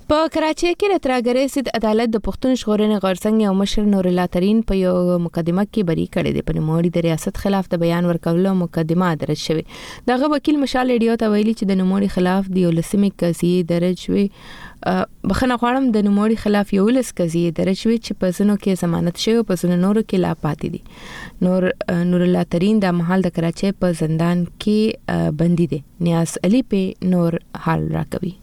په 0.10 0.30
کراچۍ 0.36 0.70
کې 0.82 0.88
رتراګرې 0.90 1.42
سید 1.56 1.68
عدالت 1.80 2.10
د 2.14 2.20
پښتون 2.28 2.54
شخورنې 2.60 2.96
غورسنګ 3.02 3.44
یو 3.46 3.50
مشر 3.58 3.82
نور 3.90 4.08
الله 4.12 4.30
ترين 4.36 4.62
په 4.72 4.78
یو 4.80 4.94
مقدمه 5.26 5.66
کې 5.68 5.86
بری 5.90 6.06
کړي 6.16 6.32
د 6.38 6.48
پنموړي 6.48 6.92
د 6.96 7.04
ریاست 7.08 7.38
خلاف 7.44 7.68
د 7.74 7.80
بیان 7.84 8.08
ورکولو 8.12 8.54
مقدمه 8.62 9.10
درج 9.26 9.38
شوه 9.50 10.08
دغه 10.12 10.30
وکیل 10.34 10.58
مشال 10.64 10.94
ډیو 11.04 11.18
ته 11.26 11.30
ویلي 11.36 11.54
چې 11.60 11.70
د 11.74 11.78
نوموړي 11.84 12.16
خلاف 12.16 12.50
د 12.58 12.62
یو 12.64 12.72
لسمه 12.78 13.12
قضیه 13.24 13.70
درج 13.74 14.02
شوه 14.08 14.98
بخنه 15.28 15.60
غواړم 15.60 15.92
د 16.00 16.08
نوموړي 16.10 16.42
خلاف 16.48 16.74
یو 16.80 16.88
لس 16.98 17.14
قضیه 17.22 17.54
درج 17.62 17.80
شوې 17.84 18.02
چې 18.02 18.26
په 18.26 18.36
سنو 18.42 18.58
کې 18.64 18.82
ضمانت 18.86 19.24
شوی 19.28 19.48
په 19.54 19.62
سنو 19.66 19.80
نورو 19.86 20.06
کې 20.10 20.28
لا 20.28 20.36
پاتې 20.42 20.76
دي 20.76 21.48
نور 21.50 21.72
نور 22.16 22.28
الله 22.32 22.50
ترين 22.60 22.84
د 22.90 23.00
محل 23.06 23.30
د 23.30 23.38
کراچۍ 23.40 23.78
په 23.86 23.98
زندان 24.04 24.46
کې 24.52 25.34
بندي 25.44 25.70
دي 25.80 25.84
نیاز 26.12 26.38
علي 26.50 26.66
په 26.78 27.16
نور 27.18 27.44
حال 27.68 27.92
راکوي 28.02 28.38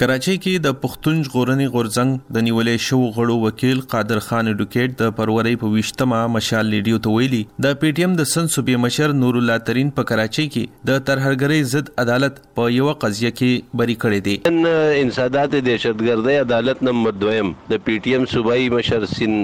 کراچۍ 0.00 0.36
کې 0.44 0.64
د 0.64 0.74
پښتون 0.80 1.20
ژغورنې 1.26 1.72
غورځنګ 1.74 2.34
د 2.36 2.42
نیولې 2.46 2.84
شو 2.86 2.96
غړو 3.18 3.36
وکیل 3.42 3.78
قادر 3.92 4.18
خان 4.24 4.48
ډوکیټ 4.56 4.96
د 5.02 5.12
پرورې 5.20 5.60
په 5.62 5.70
وشتمه 5.76 6.18
مشال 6.32 6.66
لیډیو 6.74 6.98
ته 7.06 7.14
ویلي 7.18 7.38
د 7.66 7.78
پی 7.84 7.92
ټی 7.98 8.04
ایم 8.06 8.16
د 8.18 8.28
سن 8.32 8.50
صوبې 8.54 8.82
مشر 8.86 9.14
نور 9.20 9.38
الله 9.40 9.62
ترين 9.68 9.92
په 10.00 10.08
کراچۍ 10.10 10.46
کې 10.54 10.90
د 10.90 11.00
ترهرګرۍ 11.10 11.70
ضد 11.72 11.90
عدالت 12.04 12.40
په 12.60 12.68
یو 12.74 12.90
قضیه 13.04 13.32
کې 13.36 13.78
بری 13.82 13.96
کړې 14.02 14.26
دي 14.26 14.36
ان 14.50 15.06
انسادات 15.06 15.54
دهشتګردۍ 15.56 16.42
عدالت 16.48 16.84
نمبر 16.90 17.16
2 17.24 17.48
د 17.72 17.82
پی 17.88 17.98
ټی 18.08 18.14
ایم 18.18 18.28
صوبایي 18.34 18.68
مشر 18.76 19.08
سن 19.14 19.38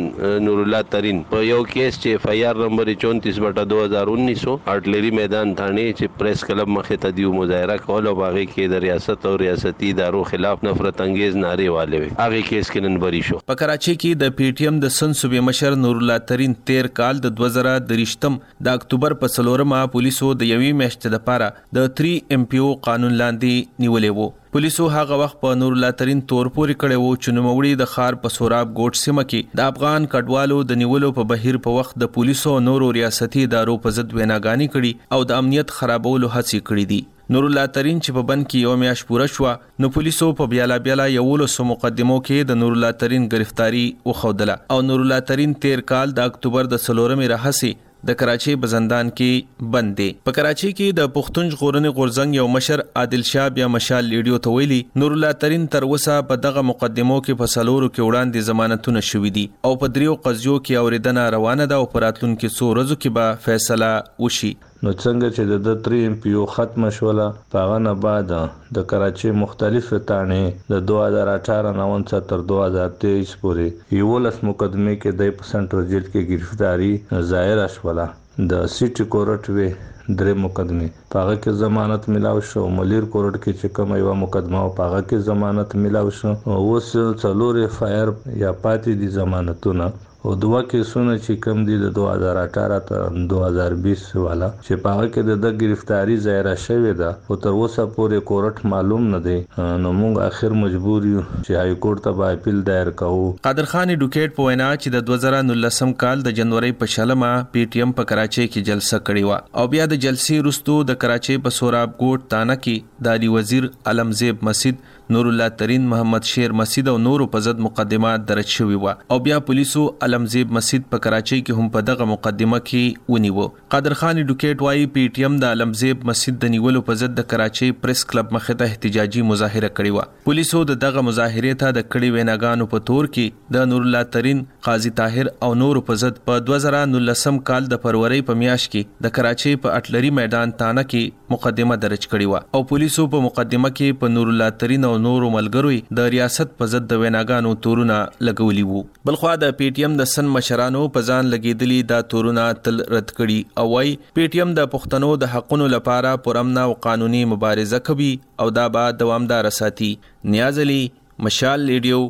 نور 0.50 0.62
الله 0.66 0.82
ترين 0.96 1.24
په 1.32 1.48
یو 1.48 1.62
کیس 1.72 2.00
چې 2.04 2.20
اف 2.20 2.28
آی 2.34 2.44
آر 2.52 2.62
نمبر 2.66 2.92
34 3.06 3.40
بټا 3.46 3.66
2019 3.72 4.60
اټلری 4.76 5.16
میدان 5.22 5.56
ثانه 5.62 5.88
چې 5.96 6.20
پریس 6.22 6.46
کلب 6.52 6.74
مخې 6.78 7.04
ته 7.06 7.18
دیو 7.22 7.34
مظاهره 7.40 7.80
کول 7.88 8.12
او 8.12 8.16
باغې 8.22 8.54
کې 8.56 8.76
د 8.76 8.86
ریاست 8.88 9.28
او 9.32 9.36
ریاستي 9.46 9.92
ادارو 9.96 10.24
خلاف 10.28 10.40
خلاف 10.42 10.62
نفرت 10.64 11.00
انگیز 11.02 11.34
ناره 11.40 11.66
والے 11.74 11.98
وي 12.04 12.06
هغه 12.20 12.38
کیس 12.46 12.70
کې 12.70 12.82
نن 12.84 12.94
بری 13.02 13.18
شو 13.26 13.36
په 13.50 13.56
کراچي 13.58 13.92
کې 13.98 14.22
د 14.22 14.32
پی 14.38 14.46
ټی 14.60 14.64
ایم 14.70 14.80
د 14.84 14.90
سن 14.94 15.12
صوبې 15.18 15.44
مشر 15.48 15.76
نور 15.82 16.00
الله 16.00 16.22
ترين 16.30 16.56
13 16.70 16.88
کال 17.00 17.20
د 17.26 17.32
2023م 17.42 18.40
د 18.68 18.72
اکتوبر 18.80 19.14
په 19.20 19.32
سلورمه 19.34 19.82
پولیسو 19.92 20.30
د 20.40 20.50
یوې 20.54 20.80
میاشتې 20.80 21.14
لپاره 21.16 21.78
د 21.78 21.94
3 22.00 22.34
ام 22.38 22.48
پی 22.54 22.64
او 22.64 22.72
قانون 22.88 23.14
لاندې 23.22 23.84
نیولې 23.84 24.18
وو 24.18 24.26
پولیسو 24.58 24.88
هغه 24.96 25.20
وخت 25.22 25.38
په 25.44 25.60
نور 25.60 25.78
لاترین 25.84 26.24
تور 26.32 26.52
پورې 26.56 26.82
کړي 26.82 27.06
وو 27.06 27.14
چې 27.22 27.38
نوموړي 27.38 27.82
د 27.84 27.90
خار 27.94 28.20
په 28.24 28.36
سوراب 28.40 28.74
ګوټ 28.74 29.02
سیمه 29.06 29.26
کې 29.30 29.60
د 29.60 29.70
افغان 29.74 30.10
کډوالو 30.16 30.60
د 30.72 30.80
نیولو 30.82 31.12
په 31.20 31.30
بهیر 31.34 31.62
په 31.68 31.78
وخت 31.78 31.98
د 32.04 32.12
پولیسو 32.18 32.58
نورو 32.70 32.92
ریاستي 33.00 33.48
ادارو 33.52 33.78
په 33.86 33.98
ضد 34.00 34.18
ویناګانی 34.20 34.70
کړي 34.76 35.16
او 35.18 35.24
د 35.32 35.42
امنیت 35.44 35.74
خرابولو 35.80 36.34
هڅې 36.36 36.66
کړې 36.68 36.94
دي 36.94 37.02
نور 37.30 37.44
الله 37.48 37.66
ترين 37.74 38.00
چې 38.00 38.14
په 38.14 38.22
بند 38.28 38.46
کې 38.46 38.68
یو 38.68 38.76
میاش 38.82 39.04
پوره 39.08 39.26
شو 39.32 39.50
نو 39.84 39.88
پولیسو 39.96 40.28
په 40.38 40.50
بیالا 40.52 40.76
بیالا 40.86 41.06
یو 41.16 41.46
سو 41.52 41.64
مقدمو 41.68 42.16
کې 42.28 42.48
د 42.50 42.58
نور 42.62 42.72
الله 42.78 42.96
ترين 43.02 43.28
گرفتاری 43.34 43.84
وخودله 44.10 44.56
او 44.74 44.78
نور 44.86 45.04
الله 45.04 45.24
ترين 45.28 45.52
13 45.66 45.84
کال 45.92 46.14
د 46.16 46.30
اکتوبر 46.30 46.70
د 46.72 46.82
سلورمې 46.84 47.30
راهسي 47.32 47.70
د 48.10 48.16
کراچي 48.22 48.54
بزندان 48.64 49.10
کې 49.20 49.68
بند 49.76 49.94
دي 50.00 50.08
په 50.28 50.36
کراچي 50.40 50.70
کې 50.78 50.96
د 51.00 51.12
پښتونج 51.18 51.54
غورنې 51.60 52.00
غورزنګ 52.00 52.38
یو 52.40 52.48
مشر 52.56 52.82
عادل 53.02 53.22
شاه 53.30 53.46
بیا 53.60 53.68
مشال 53.76 54.10
لیډیو 54.14 54.42
ته 54.48 54.56
ویلي 54.56 54.80
نور 55.04 55.16
الله 55.18 55.38
ترين 55.46 55.68
تر 55.76 55.88
وسه 55.92 56.18
په 56.32 56.38
دغه 56.48 56.66
مقدمو 56.72 57.20
کې 57.20 57.40
په 57.44 57.54
سلورو 57.54 57.92
کې 57.92 58.10
وړاندې 58.10 58.50
ضمانتونه 58.50 59.06
شوې 59.12 59.38
دي 59.38 59.46
او 59.70 59.74
په 59.84 59.92
دریو 59.98 60.18
قضيو 60.26 60.58
کې 60.58 60.82
اوریدنه 60.84 61.30
روانه 61.38 61.70
ده 61.74 61.80
او 61.84 61.88
پراتلون 61.96 62.36
کې 62.36 62.60
څو 62.60 62.74
ورځې 62.74 63.06
کې 63.06 63.16
به 63.20 63.42
فیصله 63.48 64.26
وشي 64.26 64.52
نو 64.84 64.90
څنګه 65.02 65.26
چې 65.34 65.42
د 65.64 65.74
3 65.86 65.98
ایم 66.04 66.14
پی 66.22 66.30
او 66.38 66.44
ختم 66.54 66.84
شوله 66.94 67.26
پاغه 67.54 67.74
نه 67.86 67.90
بعد 68.04 68.30
د 68.78 68.82
کراچي 68.92 69.30
مختلف 69.42 69.92
تانې 70.08 70.56
د 70.72 70.80
2018 70.92 71.68
نوونسه 71.80 72.18
تر 72.32 72.42
2023 72.54 73.36
پورې 73.42 73.68
یو 74.00 74.16
لس 74.24 74.40
مقدمه 74.48 74.96
کې 75.04 75.12
د 75.20 75.38
پسنټر 75.42 75.86
جیل 75.92 76.04
کې 76.14 76.24
گرفتاری 76.32 76.90
ظاهر 77.30 77.62
شوله 77.76 78.06
د 78.54 78.74
سیټي 78.74 79.08
کورټ 79.16 79.52
وی 79.58 79.70
درې 79.70 80.34
مقدمه 80.48 80.90
پاغه 81.16 81.36
کې 81.40 81.62
ضمانت 81.64 82.10
ملاو 82.16 82.44
شو 82.52 82.66
ملیر 82.80 83.08
کورټ 83.16 83.40
کې 83.44 83.52
چې 83.60 83.78
کوم 83.78 83.96
یو 84.02 84.18
مقدمه 84.26 84.64
او 84.66 84.74
پاغه 84.82 85.00
کې 85.08 85.26
ضمانت 85.32 85.78
ملاو 85.84 86.14
شو 86.22 86.36
اوس 86.60 86.92
څلور 87.24 87.66
فایر 87.80 88.16
یا 88.44 88.52
پاتې 88.64 89.02
دي 89.04 89.12
ضمانتونه 89.20 89.92
او 90.28 90.32
دوه 90.42 90.58
کیسونه 90.70 91.14
چې 91.22 91.44
کم 91.44 91.62
دي 91.68 91.76
د 91.84 91.88
2018 91.94 92.76
تر 92.88 93.04
2020 93.30 94.02
والا 94.24 94.48
چې 94.50 94.76
پاغه 94.84 95.06
کې 95.06 95.26
د 95.30 95.40
د 95.44 95.56
گرفتاری 95.62 96.18
ظاهره 96.26 96.52
شوې 96.64 96.92
ده 97.00 97.08
او 97.14 97.38
تر 97.46 97.56
اوسه 97.60 97.86
پورې 97.96 98.26
کورټ 98.30 98.60
معلوم 98.74 99.08
نه 99.14 99.20
دی 99.24 99.34
نو 99.38 99.92
موږ 100.02 100.22
اخر 100.26 100.54
مجبور 100.60 101.08
یو 101.12 101.24
چې 101.30 101.58
های 101.62 101.72
کورټ 101.86 102.04
ته 102.06 102.20
به 102.20 102.36
اپیل 102.36 102.60
دایر 102.70 102.92
کوو 103.02 103.24
قادر 103.48 103.70
خان 103.72 103.94
ډوکیټ 103.94 104.36
په 104.38 104.48
وینا 104.50 104.70
چې 104.84 104.94
د 104.96 105.44
2019 105.56 105.98
کال 106.04 106.24
د 106.28 106.38
جنوري 106.40 106.72
په 106.84 106.94
شلمه 106.96 107.32
پی 107.56 107.66
ټی 107.74 107.84
ایم 107.86 107.96
په 108.00 108.12
کراچۍ 108.12 108.48
کې 108.54 108.72
جلسه 108.72 109.02
کړې 109.04 109.28
و 109.34 109.62
او 109.62 109.68
بیا 109.74 109.90
د 109.94 110.02
جلسې 110.06 110.46
وروسته 110.46 110.88
د 110.92 111.00
کراچۍ 111.06 111.44
په 111.48 111.58
سوراب 111.60 111.98
کوټ 112.04 112.30
تانه 112.36 112.58
کې 112.64 113.06
د 113.08 113.18
علي 113.20 113.34
وزیر 113.38 113.68
علمزیب 113.94 114.48
مسجد 114.52 114.88
نور 115.10 115.26
الله 115.26 115.48
ترين 115.60 115.86
محمد 115.90 116.24
شیر 116.24 116.52
مسجد 116.58 116.88
او 116.88 116.96
نورو 117.04 117.26
په 117.30 117.38
ضد 117.44 117.58
مقدمه 117.64 118.10
درج 118.28 118.48
شوې 118.56 118.82
و 118.82 119.14
او 119.14 119.18
بیا 119.24 119.38
پولیسو 119.46 119.82
علمزیب 120.06 120.50
مسجد 120.58 120.84
په 120.92 120.98
کراچۍ 121.06 121.40
کې 121.40 121.62
هم 121.62 121.70
په 121.76 121.86
دغه 121.88 122.06
مقدمه 122.10 122.60
کې 122.68 123.14
ونیو 123.14 123.46
قادر 123.74 123.96
خان 124.02 124.20
ډوکیټ 124.20 124.64
وايي 124.66 124.84
پی 124.96 125.06
ټی 125.16 125.24
ایم 125.28 125.38
د 125.44 125.54
علمزیب 125.56 126.04
مسجد 126.10 126.38
د 126.44 126.52
نیولو 126.56 126.82
په 126.90 127.00
ضد 127.02 127.16
د 127.22 127.26
کراچۍ 127.32 127.72
پریس 127.86 128.02
کلب 128.12 128.32
مخه 128.36 128.56
ته 128.60 128.68
احتجاجي 128.74 129.24
مظاهره 129.32 129.72
کړې 129.72 129.98
و 130.22 130.28
پولیسو 130.28 130.62
د 130.72 130.78
دغه 130.86 131.04
مظاهره 131.08 131.58
ته 131.64 131.76
د 131.80 131.86
کړي 131.88 132.18
ویناګانو 132.18 132.70
په 132.76 132.86
تور 132.92 133.10
کې 133.16 133.58
د 133.58 133.68
نور 133.72 133.88
الله 133.88 134.08
ترين 134.18 134.44
قاضي 134.68 134.94
طاهر 135.02 135.32
او 135.48 135.50
نورو 135.64 135.84
په 135.90 136.02
ضد 136.04 136.22
په 136.30 136.46
2019 136.52 137.42
کال 137.52 137.68
د 137.74 137.82
فروری 137.88 138.22
په 138.30 138.40
میاش 138.44 138.68
کې 138.70 139.04
د 139.08 139.16
کراچۍ 139.18 139.62
په 139.66 139.76
اټلری 139.82 140.14
میدان 140.22 140.56
تانه 140.64 140.88
کې 140.94 141.21
مقدمه 141.34 141.76
درج 141.84 142.04
کړې 142.06 142.32
و 142.32 142.58
او 142.58 142.62
پولیسو 142.70 143.04
په 143.14 143.24
مقدمه 143.26 143.70
کې 143.76 144.00
په 144.04 144.12
نور 144.16 144.30
الله 144.32 144.54
ترين 144.62 144.86
او 144.88 144.92
نورو 145.06 145.30
ملګروي 145.36 145.78
د 146.00 146.10
ریاست 146.14 146.54
په 146.62 146.70
ضد 146.74 146.88
د 146.92 147.02
ویناګانو 147.04 147.52
تورونه 147.66 147.98
لګولي 148.28 148.64
وو 148.72 148.82
بلخوا 149.10 149.34
د 149.44 149.54
پی 149.60 149.70
ټی 149.78 149.86
ایم 149.86 149.96
د 150.02 150.08
سن 150.14 150.30
مشرانو 150.38 150.82
په 150.96 151.08
ځان 151.10 151.30
لګیدلی 151.36 151.78
د 151.94 152.04
تورونه 152.14 152.48
تل 152.66 152.82
رد 152.96 153.08
کړي 153.18 153.40
او 153.62 153.66
وايي 153.76 153.94
پی 154.18 154.26
ټی 154.34 154.44
ایم 154.44 154.54
د 154.60 154.68
پښتنو 154.76 155.12
د 155.24 155.32
حقونو 155.36 155.70
لپاره 155.76 156.14
پرمنا 156.28 156.66
او 156.72 156.74
قانوني 156.88 157.22
مبارزه 157.36 157.82
کوي 157.90 158.10
او 158.44 158.50
دا 158.60 158.66
به 158.76 158.96
دوامدار 159.04 159.50
ساتي 159.60 159.92
نیاز 160.36 160.60
علي 160.66 160.80
مشال 161.28 161.68
ریډیو 161.72 162.04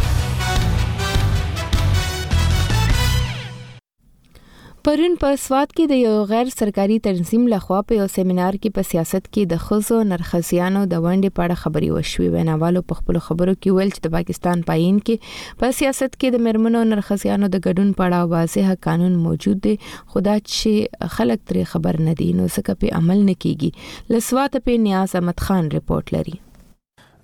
پرون 4.88 5.14
په 5.20 5.30
سواد 5.42 5.74
کې 5.76 5.84
د 5.90 5.98
یو 6.00 6.14
غیر 6.30 6.50
سرکاري 6.54 6.96
تنظیم 7.04 7.44
لخوا 7.54 7.78
په 7.92 7.98
یو 8.00 8.08
سیمینار 8.16 8.56
کې 8.58 8.76
په 8.78 8.88
سیاست 8.88 9.30
کې 9.30 9.52
د 9.52 9.60
خزو 9.68 10.00
نرخصیانو 10.08 10.82
د 10.94 11.04
ونډې 11.06 11.36
په 11.38 11.46
اړه 11.46 11.62
خبري 11.62 11.90
وشوې 11.92 12.28
ویناوالو 12.36 12.84
په 12.90 13.00
خپل 13.02 13.20
خبرو 13.30 13.54
کې 13.62 13.78
ویل 13.78 13.94
چې 13.96 14.04
د 14.10 14.16
پاکستان 14.18 14.66
پاین 14.74 15.00
کې 15.06 15.64
په 15.64 15.72
سیاست 15.80 16.10
کې 16.20 16.36
د 16.38 16.44
مرمنو 16.48 16.82
نرخصیانو 16.94 17.52
د 17.58 17.64
ګډون 17.68 17.96
په 18.02 18.10
اړه 18.10 18.32
واضح 18.34 18.76
قانون 18.92 19.18
موجود 19.28 19.64
دی 19.68 19.76
خدا 19.90 20.40
چې 20.54 21.12
خلک 21.16 21.40
ترې 21.48 21.72
خبر 21.76 22.02
نه 22.10 22.20
دي 22.24 22.30
نو 22.42 22.52
څه 22.56 22.80
په 22.84 23.00
عمل 23.04 23.26
نه 23.32 23.40
کیږي 23.44 24.16
لسوات 24.18 24.62
په 24.70 24.78
نیاز 24.90 25.20
احمد 25.22 25.48
خان 25.50 25.76
رپورت 25.80 26.18
لري 26.20 26.36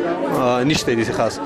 نشته 0.72 0.94
دي 1.00 1.08
خاص 1.20 1.40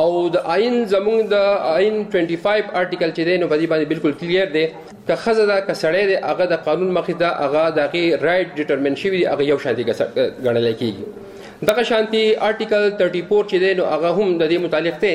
او 0.00 0.08
د 0.34 0.48
آئین 0.54 0.76
زمونږ 0.94 1.22
د 1.34 1.38
آئین 1.76 1.94
25 2.14 2.48
آرټیکل 2.52 3.12
چې 3.16 3.22
دی 3.28 3.36
نو 3.42 3.48
په 3.52 3.56
دې 3.60 3.66
باندې 3.72 3.86
بالکل 3.90 4.12
کلیر 4.22 4.48
دی 4.56 4.64
که 5.10 5.16
خزه 5.24 5.46
دا 5.50 5.58
کسړې 5.68 6.10
دی 6.12 6.16
هغه 6.30 6.44
د 6.52 6.62
قانون 6.68 6.90
مخې 6.96 7.20
دا 7.22 7.30
هغه 7.44 7.62
د 7.76 7.78
رائټ 8.26 8.48
ډیټرمن 8.58 8.94
شوی 9.02 9.16
دی 9.20 9.24
هغه 9.32 9.42
یو 9.52 9.58
شاندې 9.66 10.42
ګڼل 10.48 10.66
کیږي 10.80 11.04
دغه 11.68 11.82
شانتي 11.88 12.22
آرټیکل 12.48 12.84
34 12.98 13.50
چې 13.50 13.56
دی 13.64 13.70
نو 13.80 13.84
هغه 13.92 14.08
هم 14.18 14.28
د 14.40 14.52
دې 14.52 14.58
متعلق 14.66 14.96
دی 15.02 15.12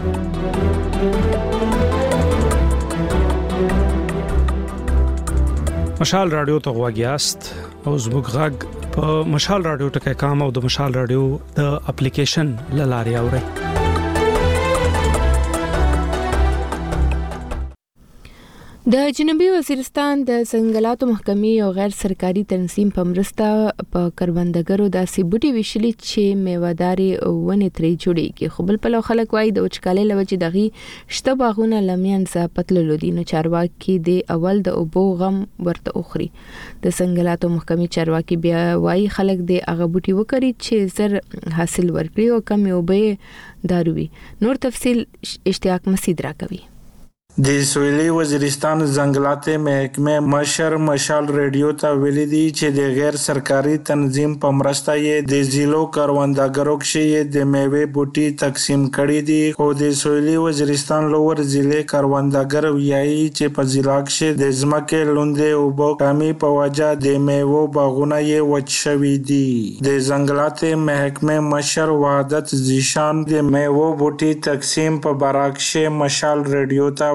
thank 0.00 0.26
you 0.36 0.37
مشال 6.00 6.30
رادیو 6.30 6.58
ته 6.64 6.70
غواګیاست 6.70 7.40
او 7.86 7.92
زموږ 8.04 8.26
غږ 8.36 8.54
په 8.96 9.04
مشال 9.34 9.60
رادیو 9.68 9.88
ټکي 9.96 10.14
کام 10.22 10.38
او 10.46 10.50
د 10.58 10.64
مشال 10.66 10.90
رادیو 11.00 11.24
د 11.58 11.66
اپلیکیشن 11.94 12.48
لاله 12.76 13.00
اړوري 13.18 13.40
د 18.92 18.98
جنوبي 19.16 19.46
وزیرستان 19.52 20.20
د 20.28 20.36
ځنګلاتو 20.50 21.06
محکمې 21.08 21.50
او 21.64 21.72
غیر 21.78 21.90
سرکاري 22.02 22.44
تنظیم 22.52 22.92
په 22.98 23.02
مرسته 23.08 23.48
په 23.96 24.04
کربندګرو 24.20 24.86
داسې 24.94 25.24
بوټي 25.34 25.50
ویشلي 25.56 25.90
چې 25.96 26.38
میواداري 26.46 27.08
ونې 27.22 27.76
ترې 27.78 27.90
جوړیږي 28.04 28.48
خو 28.54 28.66
بل 28.70 28.78
په 28.86 29.02
خلک 29.08 29.34
وایي 29.38 29.52
د 29.58 29.66
وچکالۍ 29.66 30.06
لوجې 30.12 30.38
دغه 30.44 31.18
شته 31.18 31.34
باغونه 31.42 31.82
لمیان 31.88 32.24
ځا 32.32 32.46
پتللو 32.60 32.96
دي 33.04 33.10
نو 33.18 33.26
چارواکي 33.34 33.98
د 34.08 34.32
اول 34.36 34.64
د 34.70 34.80
اوبو 34.82 35.04
غم 35.24 35.38
ورته 35.68 35.94
اخري 36.02 36.30
د 36.38 36.96
ځنګلاتو 36.96 37.52
محکمې 37.56 37.94
چارواکي 37.98 38.40
بیا 38.48 38.64
وایي 38.86 39.06
خلک 39.18 39.44
د 39.52 39.60
هغه 39.74 39.90
بوټي 39.98 40.16
وکړي 40.22 40.64
چې 40.64 40.96
زر 40.98 41.60
حاصل 41.60 41.92
ورکړي 41.92 42.32
او 42.38 42.48
کم 42.54 42.66
یو 42.72 42.80
به 42.94 43.14
داروي 43.76 44.08
نور 44.48 44.64
تفصيل 44.68 45.04
اشتیاق 45.54 45.94
مسید 45.96 46.26
راکوي 46.30 46.64
د 47.46 47.58
سویلي 47.70 48.04
وزیرستان 48.14 48.80
ځنګلاتي 48.94 49.52
محکمې 49.64 50.22
مشر 50.30 50.74
مشال 50.86 51.28
ریډیو 51.34 51.68
ته 51.82 51.98
ویلي 51.98 52.22
دی 52.30 52.40
چې 52.60 52.70
د 52.78 52.94
غیر 52.94 53.18
سرکاري 53.24 53.74
تنظیم 53.90 54.32
په 54.44 54.56
مرسته 54.60 54.96
یې 55.02 55.28
د 55.32 55.44
زیلو 55.50 55.82
کاروندګرو 55.96 56.74
کې 56.86 57.28
د 57.36 57.46
میوه 57.52 57.90
بوټي 57.98 58.24
تقسیم 58.40 58.86
کړي 58.96 59.28
دي 59.28 59.52
خو 59.58 59.68
د 59.82 59.92
سویلي 60.00 60.34
وزیرستان 60.46 61.06
لوور 61.12 61.42
ضلع 61.52 61.78
کاروندګر 61.92 62.72
ویایي 62.80 63.20
چې 63.28 63.54
په 63.60 63.70
ضلع 63.76 64.00
کې 64.08 64.42
د 64.42 64.50
ځمکې 64.62 65.12
لوندې 65.12 65.60
او 65.60 65.70
بو 65.82 65.92
کمی 66.02 66.32
په 66.42 66.58
وجه 66.58 66.90
د 67.06 67.22
میوه 67.28 67.62
باغونه 67.78 68.20
یې 68.22 68.50
وچ 68.54 68.76
شوي 68.80 69.14
دي 69.30 69.46
د 69.90 70.00
ځنګلاتي 70.08 70.72
محکمې 70.88 71.46
مشر 71.54 71.94
وحدت 72.02 72.52
زیشان 72.72 73.24
د 73.32 73.48
میوه 73.54 73.94
بوټي 74.04 74.42
تقسیم 74.50 75.00
په 75.08 75.22
بارکشه 75.24 75.96
مشال 76.02 76.46
ریډیو 76.52 76.92
ته 77.02 77.14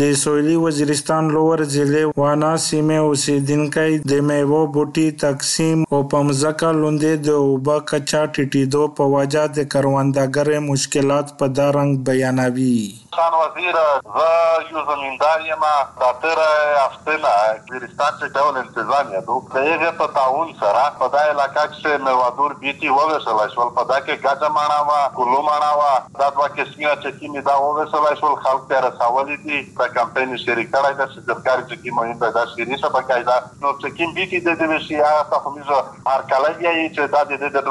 د 0.00 0.02
سویلي 0.22 0.54
وزیرستان 0.60 1.24
لوور 1.34 1.60
ضلع 1.74 2.02
وانا 2.20 2.52
سیمه 2.68 2.96
اوسیدونکي 3.08 3.90
د 4.12 4.22
میوه 4.28 4.60
بوټي 4.76 5.04
تقسیم 5.24 5.78
او 5.92 5.98
پمځکه 6.14 6.68
لوندې 6.80 7.12
د 7.26 7.38
اوبا 7.46 7.76
کچا 7.92 8.22
ټټېدو 8.34 8.82
په 8.96 9.02
وجہ 9.16 9.44
د 9.56 9.70
کروندګرې 9.72 10.58
مشکلات 10.72 11.26
په 11.38 11.44
دا 11.60 11.66
رنګ 11.80 11.90
بیانوي 12.06 12.78
Kanvazira 13.16 13.86
za 14.16 14.30
juzonindarjema 14.70 15.74
datëra 16.00 16.48
e 16.64 16.66
aftëna 16.86 17.32
e 17.52 17.54
Kyrgyzstan 17.68 18.12
që 18.20 18.26
ka 18.34 18.40
unë 18.50 18.60
intizamja 18.66 19.20
du. 19.28 19.36
Të 19.52 19.60
e 19.72 19.74
vetë 19.82 20.06
ta 20.16 20.24
unë 20.38 20.52
sëra, 20.60 20.84
pëda 21.00 21.20
e 21.28 21.32
la 21.40 21.46
kak 21.56 21.70
se 21.82 21.90
me 22.04 22.12
vadur 22.18 22.50
biti 22.62 22.88
ove 22.88 23.16
e 23.18 23.20
se 23.24 23.30
e 23.32 23.34
la 23.40 23.46
shvol, 23.52 23.70
pëda 23.76 23.96
ke 24.06 24.14
gaja 24.24 24.48
manava, 24.56 24.96
kullu 25.16 25.40
manava, 25.44 25.90
datva 26.16 26.46
ke 26.56 26.64
smira 26.70 26.94
që 27.04 27.10
kimi 27.20 27.40
da 27.50 27.54
ove 27.66 27.84
se 27.92 27.98
la 28.06 28.12
shvol, 28.18 28.36
halk 28.46 28.62
të 28.70 28.76
rasavali 28.86 29.34
di, 29.44 29.58
të 29.76 29.84
kampeni 29.98 30.36
shirikara 30.44 30.88
i 30.94 30.98
da 31.02 31.06
se 31.12 31.18
zërkari 31.28 31.62
që 31.68 31.74
kimi 31.84 31.98
ojnë 32.06 32.18
të 32.22 32.28
da 32.38 32.44
shirisha, 32.54 32.88
pa 32.96 33.00
ka 33.10 33.14
i 33.20 33.22
da, 33.28 33.36
no 33.64 33.70
që 33.84 33.90
kim 34.00 34.10
biti 34.16 34.40
dhe 34.46 34.54
dhe 34.62 34.78
shi 34.86 34.96
aja 34.96 35.22
ta 35.28 35.36
fumizo 35.44 35.78
arkalagja 36.16 36.70
i 36.86 36.88
që 36.96 37.02
da 37.16 37.20
dhe 37.28 37.36
dhe 37.44 37.48
dhe 37.52 37.60
dhe 37.60 37.70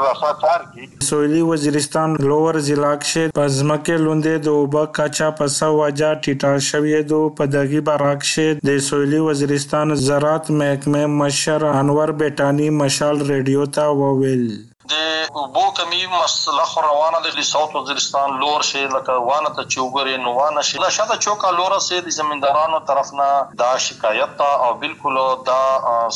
dhe 4.22 4.34
dhe 4.38 4.38
dhe 4.70 5.30
شوې 5.38 6.98
دو 7.10 7.20
په 7.36 7.44
دغه 7.56 7.80
پدگی 7.88 8.50
د 8.68 8.70
سویلي 8.88 9.20
وزرستان 9.28 9.86
زرات 10.06 10.44
محکمې 10.58 11.04
مشر 11.20 11.60
انور 11.80 12.08
بیٹانی 12.20 12.68
مشال 12.82 13.16
ریڈیو 13.30 13.62
تا 13.74 13.86
وویل 14.00 14.44
د 14.90 14.94
اوبو 15.40 15.62
کمی 15.78 16.06
مسله 16.12 16.62
خو 16.68 16.82
روانه 16.84 17.18
ده 17.24 17.32
د 17.34 17.42
ساوث 17.48 17.74
وزیرستان 17.74 18.32
لور 18.38 18.64
شي 18.68 18.80
لکه 18.94 19.14
وانه 19.28 19.50
ته 19.58 19.68
چوغرې 19.74 20.16
نو 20.22 20.32
وانه 20.38 20.64
شي 20.68 20.80
شاته 20.96 21.16
چوکا 21.26 21.50
لور 21.58 21.74
سه 21.88 22.00
د 22.06 22.14
زمیندارانو 22.16 22.80
طرف 22.88 23.12
نه 23.20 23.26
دا 23.60 23.68
شکایت 23.84 24.32
تا 24.40 24.48
او 24.64 24.72
بالکل 24.80 25.20
دا 25.50 25.60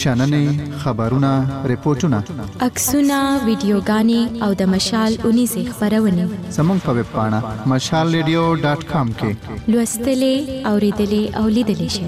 شننې 0.00 0.44
خبرونه 0.82 1.32
ریپورتونه 1.72 2.18
عکسونه 2.66 3.18
ویډیوګانې 3.46 4.22
او 4.44 4.50
د 4.60 4.72
مشال 4.74 5.10
19 5.30 5.70
خبرونه 5.74 6.24
زموږ 6.56 6.78
په 6.88 6.98
ویب 6.98 7.08
پاڼه 7.14 7.40
mashalradio.com 7.72 9.06
کې 9.18 9.30
لوستلې 9.72 10.36
او 10.68 10.74
ریډلې 10.84 11.22
او 11.38 11.44
لیدلې 11.56 11.88
شئ 11.96 12.06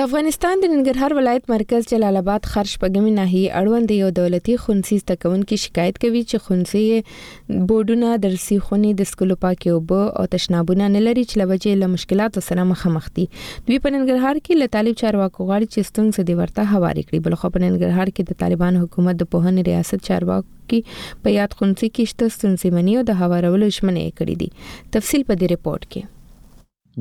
د 0.00 0.02
افغانستان 0.08 0.60
د 0.62 0.66
ننګرهار 0.72 1.12
ولایت 1.16 1.50
مرکز 1.52 1.88
جلال 1.88 2.16
آباد 2.18 2.46
خرش 2.50 2.70
پګمې 2.82 3.10
ناحیه 3.16 3.56
اړوند 3.60 3.90
یو 3.94 4.06
دولتي 4.18 4.52
خونسي 4.62 4.96
تکون 5.10 5.40
کې 5.48 5.64
شکایت 5.64 5.96
کوي 6.04 6.20
چې 6.28 6.44
خونسي 6.44 7.64
بورډونه 7.70 8.12
درسي 8.26 8.56
خوني 8.68 8.92
د 9.00 9.08
سکولو 9.10 9.34
پاکي 9.42 9.72
او 9.72 9.80
بو 9.90 9.98
او 10.22 10.24
تشنابونه 10.36 10.86
نه 10.94 11.02
لري 11.06 11.24
چې 11.24 11.40
لوجه 11.42 11.74
له 11.82 11.90
مشکلاتو 11.96 12.42
سره 12.48 12.64
مخامخ 12.70 13.08
دي 13.18 13.24
دوی 13.34 13.78
په 13.86 13.92
ننګرهار 13.94 14.38
کې 14.38 14.62
له 14.62 14.72
طالب 14.76 14.96
چارواکو 15.02 15.48
غاړي 15.50 15.68
چې 15.72 15.88
ستونزې 15.88 16.28
دی 16.30 16.36
ورته 16.38 16.76
هواري 16.76 17.04
کړې 17.08 17.26
بل 17.26 17.36
خو 17.42 17.50
په 17.56 17.64
ننګرهار 17.66 18.14
کې 18.14 18.30
د 18.32 18.38
طالبان 18.44 18.78
حکومت 18.86 19.18
د 19.24 19.28
پوهن 19.34 19.58
ریاست 19.70 20.06
چارواکو 20.06 20.48
کې 20.70 21.20
په 21.28 21.36
یاد 21.38 21.58
خونسي 21.60 21.92
کې 21.92 22.14
شته 22.14 22.38
ستونزې 22.38 22.78
مني 22.78 22.96
او 23.02 23.04
د 23.12 23.20
هوارولو 23.22 23.70
ژمنه 23.78 24.06
کړې 24.16 24.40
دي 24.44 24.50
تفصیل 24.98 25.26
په 25.32 25.38
دې 25.42 25.52
رپورت 25.56 25.86
کې 25.92 26.12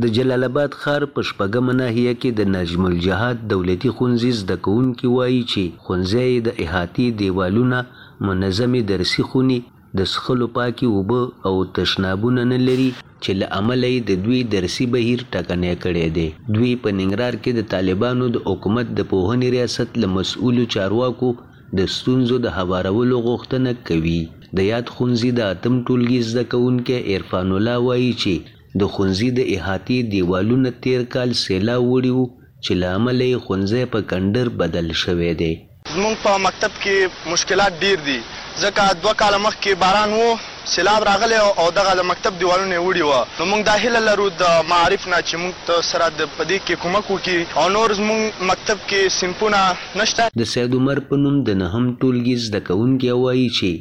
د 0.02 0.04
جلال 0.16 0.44
آباد 0.50 0.72
ښار 0.82 1.02
په 1.14 1.20
شپږمه 1.30 1.74
ناحیه 1.82 2.14
کې 2.22 2.30
د 2.40 2.42
نجم 2.56 2.84
الجهاد 2.90 3.38
دولتي 3.54 3.90
ښوونځي 3.96 4.32
زده 4.42 4.56
کوونکي 4.66 5.08
وایي 5.18 5.40
چې 5.52 5.64
ښوونځی 5.84 6.30
د 6.48 6.50
احاطې 6.64 7.06
دیوالونه 7.20 7.80
منظمې 8.28 8.82
درسي 8.92 9.24
خونې 9.30 9.58
د 9.98 10.00
څښلو 10.12 10.48
پاکې 10.58 10.86
اوبه 10.96 11.22
او 11.48 11.54
تشنابونه 11.78 12.42
نه 12.54 12.60
لري 12.68 12.90
چې 13.24 13.32
له 13.40 13.48
امله 13.60 13.90
د 14.10 14.12
دوی 14.26 14.40
درسي 14.56 14.86
بهیر 14.94 15.20
ټکنی 15.34 15.74
کړی 15.84 16.08
دی 16.18 16.28
دوی 16.56 16.72
په 16.84 16.90
ننګرهار 17.00 17.36
کې 17.44 17.52
د 17.56 17.62
طالبانو 17.74 18.26
د 18.36 18.38
حکومت 18.50 18.88
د 18.94 19.00
پوهنې 19.12 19.48
ریاست 19.56 19.90
له 20.02 20.08
مسؤولو 20.18 20.64
چارواکو 20.76 21.30
د 21.78 21.80
ستونزو 21.96 22.36
د 22.46 22.48
هوارولو 22.58 23.16
غوښتنه 23.28 23.72
کوي 23.88 24.22
د 24.58 24.60
یاد 24.72 24.88
خونځي 24.96 25.30
د 25.40 25.40
اتم 25.54 25.74
ټولګي 25.88 26.20
زده 26.30 26.44
کوونکي 26.54 26.96
عرفان 27.14 27.48
الله 27.58 27.76
وایي 27.88 28.14
چې 28.22 28.34
د 28.80 28.82
ښوونځي 28.94 29.30
د 29.38 29.40
احاطې 29.58 29.98
دیوالونه 30.14 30.72
تیر 30.86 31.02
کال 31.14 31.30
سیلاب 31.46 31.84
وړي 31.92 32.12
وو 32.16 32.30
چې 32.66 32.72
له 32.82 32.88
امله 32.98 33.24
یې 33.32 33.42
ښوونځی 33.46 33.84
په 33.94 34.00
کنډر 34.12 34.46
بدل 34.62 34.88
شوی 35.04 35.32
دی 35.42 35.54
زموږ 35.96 36.16
په 36.26 36.32
مکتب 36.48 36.72
کې 36.84 37.32
مشکلات 37.34 37.74
ډیر 37.86 37.98
دي 38.10 38.18
ځکه 38.64 38.84
دوه 39.02 39.14
کاله 39.22 39.38
مخکې 39.48 39.80
باران 39.84 40.14
و 40.22 40.28
سیلاب 40.74 41.04
راغلی 41.10 41.38
او 41.62 41.66
دغه 41.80 41.92
د 42.00 42.08
مکتب 42.12 42.38
دیوالونه 42.40 42.74
یې 42.78 42.86
وړي 42.86 43.04
وه 43.10 43.22
نو 43.40 43.46
موږ 43.52 43.62
دا 43.70 43.76
هیله 43.84 44.00
لرو 44.10 44.28
د 44.42 44.44
معارف 44.74 45.04
نه 45.14 45.20
چې 45.28 45.36
موږ 45.44 45.56
ته 45.68 45.76
سره 45.92 46.06
د 46.20 46.22
په 46.38 46.44
دې 46.50 46.58
کې 46.66 46.76
کومک 46.84 47.06
وکړي 47.10 47.40
او 47.60 47.66
نور 47.78 47.98
زموږ 48.00 48.22
مکتب 48.52 48.78
کې 48.90 49.18
سیمپونه 49.20 49.60
نشته 50.02 50.30
د 50.42 50.52
سید 50.56 50.78
عمر 50.82 50.98
په 51.10 51.22
نوم 51.24 51.42
د 51.50 51.60
نهم 51.64 51.86
ټولګي 52.00 52.36
زده 52.48 52.60
کوونکی 52.70 53.12
وایي 53.24 53.50
چې 53.60 53.72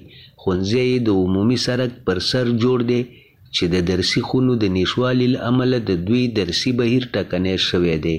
ښوونځی 0.43 0.89
د 1.07 1.09
عمومي 1.25 1.59
سړک 1.69 1.91
پر 2.07 2.19
سر 2.33 2.47
جوړ 2.65 2.89
دی 2.93 3.01
چې 3.57 3.65
د 3.75 3.77
درسي 3.91 4.21
خونو 4.29 4.53
د 4.63 4.65
نشوالي 4.79 5.27
له 5.35 5.41
امله 5.51 5.77
د 5.83 5.91
دوی 6.07 6.23
درسي 6.39 6.71
بهیر 6.81 7.05
ټکنی 7.15 7.57
شوی 7.69 7.97
دی 8.05 8.17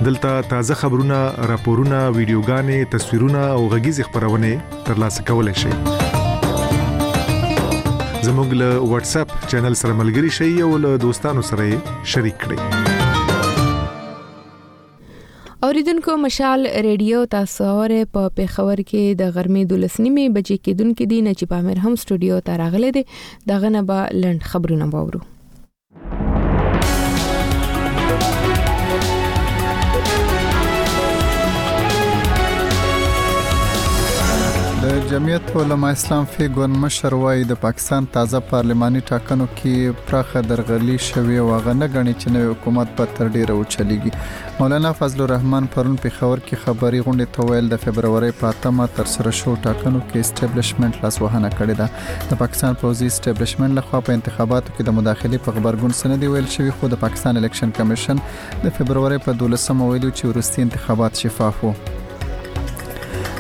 دلته 0.05 0.41
تازه 0.43 0.75
خبرونه 0.75 1.31
راپورونه 1.51 2.11
ویډیوګانې 2.13 2.85
تصویرونه 2.91 3.39
او 3.39 3.69
غږیز 3.73 4.01
خبرونه 4.07 4.61
ترلاسه 4.89 5.23
کولای 5.29 5.55
شئ 5.61 5.71
زموږ 8.27 8.49
له 8.63 8.69
واتس 8.93 9.17
اپ 9.21 9.29
چینل 9.53 9.75
سره 9.83 9.93
ملګري 10.01 10.31
شئ 10.39 10.51
او 10.67 10.71
له 10.85 10.91
دوستانو 11.05 11.43
سره 11.51 11.67
شریک 12.15 12.37
کړئ 12.45 12.59
اوریدونکو 15.69 16.13
مشال 16.27 16.61
ریډیو 16.89 17.19
تاسو 17.37 17.63
اورې 17.71 18.03
په 18.19 18.23
پیښور 18.41 18.83
کې 18.83 19.03
د 19.23 19.39
غرمې 19.39 19.65
دولسنیمه 19.73 20.29
بجې 20.37 20.61
کې 20.67 20.73
دونکو 20.83 21.09
دي 21.15 21.23
نجيب 21.31 21.57
امیر 21.61 21.81
هم 21.87 21.95
سټوډیو 22.05 22.45
ته 22.51 22.61
راغله 22.63 22.93
دي 22.99 23.05
دغه 23.55 23.73
نه 23.79 23.85
به 23.93 24.03
لند 24.27 24.47
خبرونه 24.53 24.91
واورو 24.97 25.23
جمعیت 35.11 35.57
علما 35.57 35.89
اسلام 35.95 36.25
فی 36.35 36.47
ګون 36.55 36.71
مشر 36.85 37.15
وای 37.19 37.43
د 37.49 37.57
پاکستان 37.65 38.07
تازه 38.15 38.39
پارلماني 38.47 39.01
ټاکنو 39.11 39.45
کې 39.59 40.01
پراخه 40.07 40.41
درغلي 40.53 40.95
شوې 41.09 41.37
او 41.43 41.59
غنه 41.67 41.89
غني 41.97 42.15
چې 42.15 42.33
نوې 42.37 42.49
حکومت 42.55 42.97
په 43.01 43.13
تر 43.19 43.29
ډیره 43.37 43.55
وچلېږي 43.59 44.57
مولانا 44.63 44.91
فضل 45.01 45.21
الرحمن 45.27 45.69
پرون 45.77 45.95
په 46.07 46.15
خبر 46.17 46.43
کې 46.49 46.63
خبري 46.65 47.03
غونډې 47.03 47.37
تویل 47.39 47.71
د 47.75 47.79
فبرवरी 47.85 48.31
په 48.41 48.51
8مه 48.59 48.87
تر 48.97 49.11
سره 49.13 49.33
شو 49.43 49.55
ټاکنو 49.69 50.01
کې 50.01 50.17
اسټابلیشمنت 50.21 50.99
لاس 51.05 51.19
وهنه 51.25 51.51
کړې 51.53 51.83
ده 51.83 52.33
د 52.33 52.41
پاکستان 52.43 52.79
پوزي 52.83 53.11
اسټابلیشمنت 53.13 53.79
لخوا 53.81 54.01
په 54.09 54.17
انتخاباتو 54.19 54.73
کې 54.77 54.89
د 54.91 54.97
مداخله 54.99 55.45
په 55.47 55.59
خبرګون 55.61 55.95
سندې 56.01 56.35
ویل 56.35 56.51
شوی 56.57 56.75
خو 56.81 56.91
د 56.97 57.01
پاکستان 57.07 57.43
الیکشن 57.43 57.77
کمیشن 57.81 58.27
د 58.33 58.67
فبرवरी 58.81 59.21
په 59.29 59.37
12مه 59.45 59.89
ویلو 59.93 60.13
چې 60.17 60.35
ورستي 60.35 60.67
انتخابات 60.69 61.25
شفاف 61.25 61.65
وو 61.69 61.73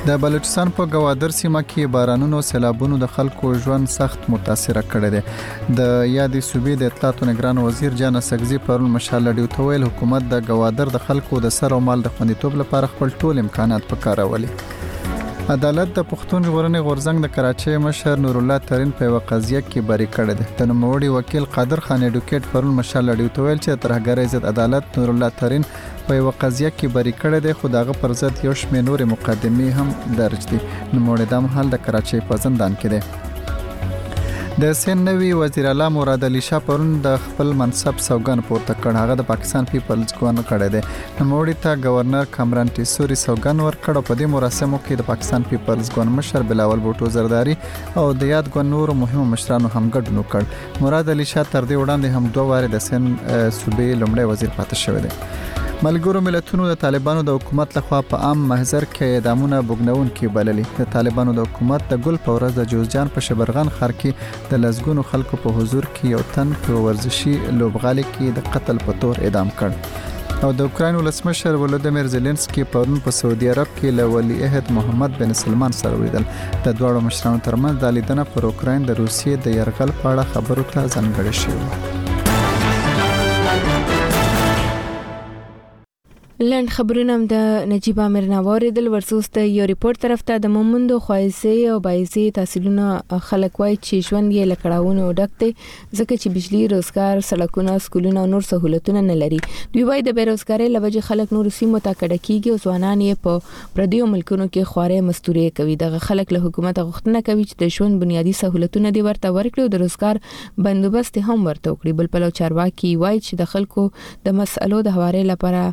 د 0.06 0.14
بلوچستان 0.22 0.68
په 0.74 0.84
گوادر 0.90 1.32
سیمه 1.36 1.60
کې 1.68 1.92
بارانونو 1.94 2.40
سیلابونو 2.48 2.98
د 2.98 3.06
خلکو 3.14 3.48
ژوند 3.62 3.88
سخت 3.94 4.26
متاثر 4.34 4.78
کړی 4.90 5.08
دی 5.14 5.22
د 5.30 5.88
یادې 5.88 6.44
صوبې 6.48 6.82
د 6.82 6.92
اطلاعاتو 6.92 7.28
نگران 7.30 7.60
وزیر 7.64 7.96
جان 8.02 8.18
سګزی 8.26 8.60
پرون 8.66 8.92
مشال 8.98 9.30
ډیو 9.38 9.46
تویل 9.56 9.86
حکومت 9.88 10.28
د 10.34 10.44
گوادر 10.50 10.92
د 10.98 11.02
خلکو 11.06 11.40
د 11.46 11.54
سر 11.56 11.74
او 11.78 11.80
مال 11.88 12.04
د 12.08 12.14
خوندیتوب 12.18 12.60
لپاره 12.62 12.92
خپل 12.92 13.16
ټول 13.24 13.42
امکانات 13.44 13.90
پکارولي 13.94 14.52
عدالت 14.52 15.90
د 15.96 16.06
پښتون 16.12 16.48
ژغورنې 16.50 16.86
غورزنګ 16.90 17.26
د 17.26 17.34
کراچۍ 17.38 17.82
مشر 17.88 18.22
نور 18.26 18.38
الله 18.42 18.64
ترين 18.70 18.94
په 19.00 19.10
یو 19.10 19.18
قضیه 19.32 19.64
کې 19.66 19.90
بری 19.90 20.06
کړی 20.20 20.38
دی 20.38 20.62
د 20.62 20.70
نوموړي 20.74 21.18
وکیل 21.18 21.50
قادر 21.58 21.84
خان 21.90 22.06
اډوکیټ 22.06 22.54
پرون 22.54 22.78
مشال 22.80 23.10
اړیو 23.16 23.36
تویل 23.40 23.60
چې 23.64 23.84
ترهګر 23.86 24.26
عزت 24.26 24.48
عدالت 24.54 24.98
نور 25.02 25.12
الله 25.16 25.38
ترين 25.44 25.66
په 26.08 26.16
یو 26.16 26.32
قضیه 26.40 26.70
کې 26.72 26.94
بری 26.96 27.12
کړی 27.20 27.44
دی 27.46 27.52
خو 27.60 27.68
دغه 27.76 27.94
پر 28.00 28.12
ضد 28.18 28.42
یو 28.46 28.52
شمېر 28.58 28.84
نورې 28.88 29.06
مقدمې 29.12 29.78
هم 29.78 30.18
درج 30.20 30.44
دي 30.50 30.58
نوموړی 30.58 31.32
دا 31.32 31.40
مهال 31.46 31.70
د 31.72 31.80
کراچۍ 31.86 32.26
په 32.28 32.44
زندان 32.44 32.76
کې 32.82 32.92
دی 32.96 33.22
د 34.64 34.70
سین 34.80 35.00
نوی 35.06 35.26
وزیر 35.38 35.66
اعلی 35.70 35.86
مراد 35.94 36.22
علي 36.28 36.40
شاه 36.50 36.60
پرون 36.68 36.92
د 37.06 37.16
خپل 37.24 37.50
منصب 37.62 37.98
سوګن 38.04 38.44
پورته 38.50 38.68
کړ 38.82 38.94
هغه 39.00 39.16
د 39.22 39.26
پاکستان 39.30 39.68
پیپلز 39.72 40.14
ګوند 40.20 40.42
کړی 40.50 40.68
دی 40.76 40.84
نوموړي 40.84 41.64
ته 41.66 41.82
گورنر 41.88 42.30
کامران 42.36 42.70
ټیسوري 42.78 43.18
سوګن 43.24 43.60
ورکړ 43.66 44.06
په 44.06 44.18
دې 44.20 44.36
مراسمو 44.36 44.80
کې 44.86 45.02
د 45.02 45.08
پاکستان 45.10 45.48
پیپلز 45.54 45.92
ګوند 45.96 46.16
مشر 46.20 46.46
بلاول 46.52 46.86
بوټو 46.86 47.12
زرداری 47.18 47.58
او 48.04 48.06
د 48.22 48.32
یاد 48.34 48.50
ګوند 48.58 48.76
نور 48.76 48.94
مهمو 49.02 49.26
مشرانو 49.34 49.74
هم 49.76 49.92
ګډون 49.96 50.24
وکړ 50.24 50.82
مراد 50.86 51.14
علي 51.16 51.28
شاه 51.34 51.52
تر 51.56 51.70
دې 51.70 51.84
وړاندې 51.84 52.16
هم 52.16 52.34
دوه 52.38 52.48
واره 52.52 52.74
د 52.76 52.84
سین 52.88 53.12
صوبې 53.60 54.02
لمړی 54.04 54.34
وزیر 54.34 54.56
پاتې 54.58 54.84
شوی 54.86 55.06
دی 55.08 55.62
ملګرو 55.84 56.20
ملتونو 56.26 56.66
د 56.68 56.76
طالبانو 56.82 57.22
د 57.28 57.34
حکومت 57.38 57.74
لخوا 57.78 57.96
په 58.10 58.20
عام 58.26 58.44
محضر 58.50 58.84
کې 58.92 59.16
اعدامونه 59.16 59.56
بوګنون 59.70 60.06
کې 60.12 60.36
بللي 60.36 60.62
د 60.78 60.86
طالبانو 60.94 61.34
د 61.38 61.44
حکومت 61.48 61.82
د 61.90 61.98
ګل 62.06 62.14
په 62.28 62.36
ورځ 62.36 62.54
د 62.58 62.70
جوزجان 62.70 63.10
په 63.16 63.24
شبرغان 63.26 63.72
ښار 63.80 63.92
کې 63.98 64.46
د 64.52 64.62
لزګونو 64.62 65.04
خلکو 65.10 65.38
په 65.42 65.52
حضور 65.58 65.88
کې 65.96 66.14
یو 66.14 66.22
تن 66.36 66.54
په 66.68 66.80
ورزشي 66.86 67.34
لوبغالي 67.58 68.06
کې 68.06 68.38
د 68.38 68.46
قتل 68.54 68.80
په 68.86 68.94
تور 69.02 69.20
اعدام 69.26 69.52
کړ 69.60 70.48
او 70.48 70.50
د 70.62 70.64
اوکرين 70.70 71.00
ولسمشر 71.02 71.60
ولودمیر 71.64 72.10
زيلنسکي 72.14 72.66
پرون 72.76 73.04
په 73.10 73.16
سعودي 73.18 73.52
عرب 73.56 73.72
کې 73.76 74.00
له 74.00 74.08
ولی 74.16 74.40
عہد 74.48 74.72
محمد 74.80 75.20
بن 75.22 75.36
سلمان 75.42 75.78
سره 75.82 76.00
ولیدل 76.00 76.26
د 76.30 76.64
دواړو 76.64 77.04
مشرانو 77.10 77.44
ترمنځ 77.50 77.84
د 77.84 77.94
لیدنه 78.00 78.26
پر 78.34 78.48
اوکرين 78.54 78.90
د 78.92 78.98
روسیې 79.04 79.46
د 79.48 79.62
يرغل 79.62 79.94
په 80.02 80.16
اړه 80.16 80.36
خبرو 80.36 80.68
ته 80.74 80.88
ځانګړې 80.90 81.44
شوې 81.44 82.04
لند 86.40 86.68
خبرونه 86.70 87.14
هم 87.16 87.22
د 87.29 87.35
نجيب 87.68 88.01
عامر 88.01 88.22
نه 88.31 88.40
واردل 88.46 88.88
ورسوس 88.94 89.29
ته 89.35 89.42
یو 89.51 89.66
ریپورت 89.68 89.99
طرف 90.03 90.22
ته 90.31 90.37
د 90.44 90.51
مومند 90.57 90.90
خوایسي 91.05 91.53
او 91.75 91.77
بایسي 91.85 92.25
تحصیلونه 92.38 93.18
خلک 93.29 93.61
وای 93.61 93.70
چې 93.77 94.09
ژوند 94.09 94.35
یې 94.35 94.51
لکړاونه 94.51 95.14
ډکته 95.20 95.96
ځکه 96.01 96.11
چې 96.22 96.35
بجلی 96.35 96.61
روزګار 96.72 97.22
سړکونه 97.29 97.77
سکولونه 97.85 98.25
نور 98.33 98.44
سہولتونه 98.49 99.05
نه 99.07 99.16
لري 99.22 99.38
دوی 99.44 99.85
وای 99.92 100.05
د 100.09 100.16
بیروزګاری 100.18 100.66
لوجه 100.75 101.07
خلک 101.09 101.33
نور 101.38 101.49
سیمه 101.61 101.81
تا 101.88 101.94
کډه 102.03 102.27
کیږي 102.29 102.53
او 102.53 102.61
ځوانان 102.68 103.07
یې 103.07 103.25
په 103.29 103.72
پردیو 103.81 104.11
ملکونو 104.16 104.49
کې 104.51 104.70
خورې 104.75 105.09
مستوري 105.09 105.46
کوي 105.62 105.79
د 105.85 105.99
خلک 106.09 106.37
له 106.38 106.44
حکومت 106.49 106.83
غوښتنه 106.85 107.25
کوي 107.31 107.49
چې 107.49 107.64
د 107.64 107.75
ژوند 107.79 108.01
بنیادی 108.05 108.37
سہولتونه 108.42 108.94
دی 108.99 109.07
ورته 109.09 109.33
ورکړي 109.38 109.62
او 109.64 109.75
د 109.79 109.85
روزګار 109.87 110.61
بندوبست 110.68 111.18
هم 111.33 111.40
ورته 111.51 111.64
وکړي 111.75 111.99
بل 112.05 112.12
په 112.14 112.25
لور 112.27 112.38
چارواکي 112.42 112.94
وای 113.07 113.16
چې 113.25 113.42
د 113.44 113.51
خلکو 113.57 113.88
د 114.31 114.38
مسلو 114.42 114.85
د 114.92 114.96
هواري 115.01 115.27
لپاره 115.33 115.66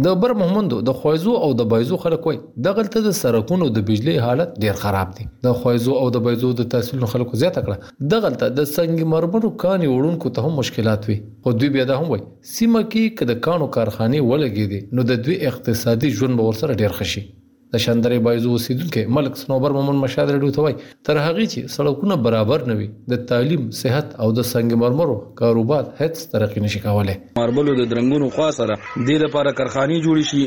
د 0.05 0.15
بر 0.23 0.33
محمدو 0.41 0.77
د 0.89 0.93
خویزو 0.99 1.33
او 1.47 1.49
د 1.61 1.65
بایزو 1.71 1.97
خلک 2.03 2.27
وي 2.29 2.35
د 2.67 2.77
غلطه 2.77 3.01
د 3.07 3.15
سرکونو 3.17 3.67
د 3.79 3.83
بجلی 3.89 4.15
حالت 4.27 4.55
ډیر 4.65 4.79
خراب 4.85 5.11
دي 5.17 5.27
د 5.47 5.57
خویزو 5.63 5.97
او 6.03 6.05
د 6.17 6.23
بایزو 6.29 6.53
د 6.61 6.69
تحصیل 6.75 7.03
خلکو 7.15 7.41
زیاته 7.43 7.63
کړه 7.67 8.07
د 8.15 8.23
غلطه 8.27 8.49
د 8.61 8.71
سنگ 8.75 9.03
مرمرو 9.15 9.51
کاني 9.65 9.91
وړونکو 9.91 10.33
ته 10.39 10.47
هم 10.47 10.57
مشکلات 10.61 11.11
وي 11.11 11.19
خو 11.49 11.55
دوی 11.59 11.71
بیا 11.79 11.87
دا 11.93 11.99
هم 12.05 12.15
وي 12.15 12.21
سیمه 12.53 12.83
کې 12.87 13.19
کده 13.21 13.39
کانو 13.49 13.71
کارخانه 13.79 14.25
ولګې 14.29 14.73
دي 14.75 14.81
نو 15.01 15.09
د 15.13 15.23
دوی 15.29 15.39
اقتصادي 15.53 16.15
ژوند 16.23 16.43
به 16.43 16.49
ورسره 16.51 16.81
ډیر 16.85 16.97
خشي 17.03 17.27
د 17.75 17.79
شانداري 17.83 18.19
بایزو 18.27 18.51
اوسیدونکو 18.59 19.03
ملک 19.17 19.37
سنوبر 19.39 19.73
مومن 19.75 19.99
مشاد 20.05 20.31
رډو 20.37 20.49
ته 20.55 20.63
وای 20.67 20.73
تر 21.09 21.19
هغه 21.25 21.45
چې 21.51 21.75
سړکونه 21.75 22.17
برابر 22.27 22.63
نه 22.71 22.75
وي 22.79 22.87
د 23.13 23.19
تعلیم 23.33 23.69
صحت 23.81 24.17
او 24.25 24.29
د 24.39 24.47
سنگ 24.49 24.73
مرمرو 24.81 25.13
کاروبار 25.41 25.85
هیڅ 26.01 26.25
ترقی 26.33 26.63
نشي 26.65 26.81
کولای 26.87 27.15
ماربلو 27.37 27.75
د 27.81 27.87
درنګونو 27.93 28.31
خوا 28.39 28.47
سره 28.57 28.77
د 28.79 28.87
دې 28.87 29.23
لپاره 29.25 29.53
کارخانه 29.61 30.01
جوړ 30.07 30.25
شي 30.31 30.43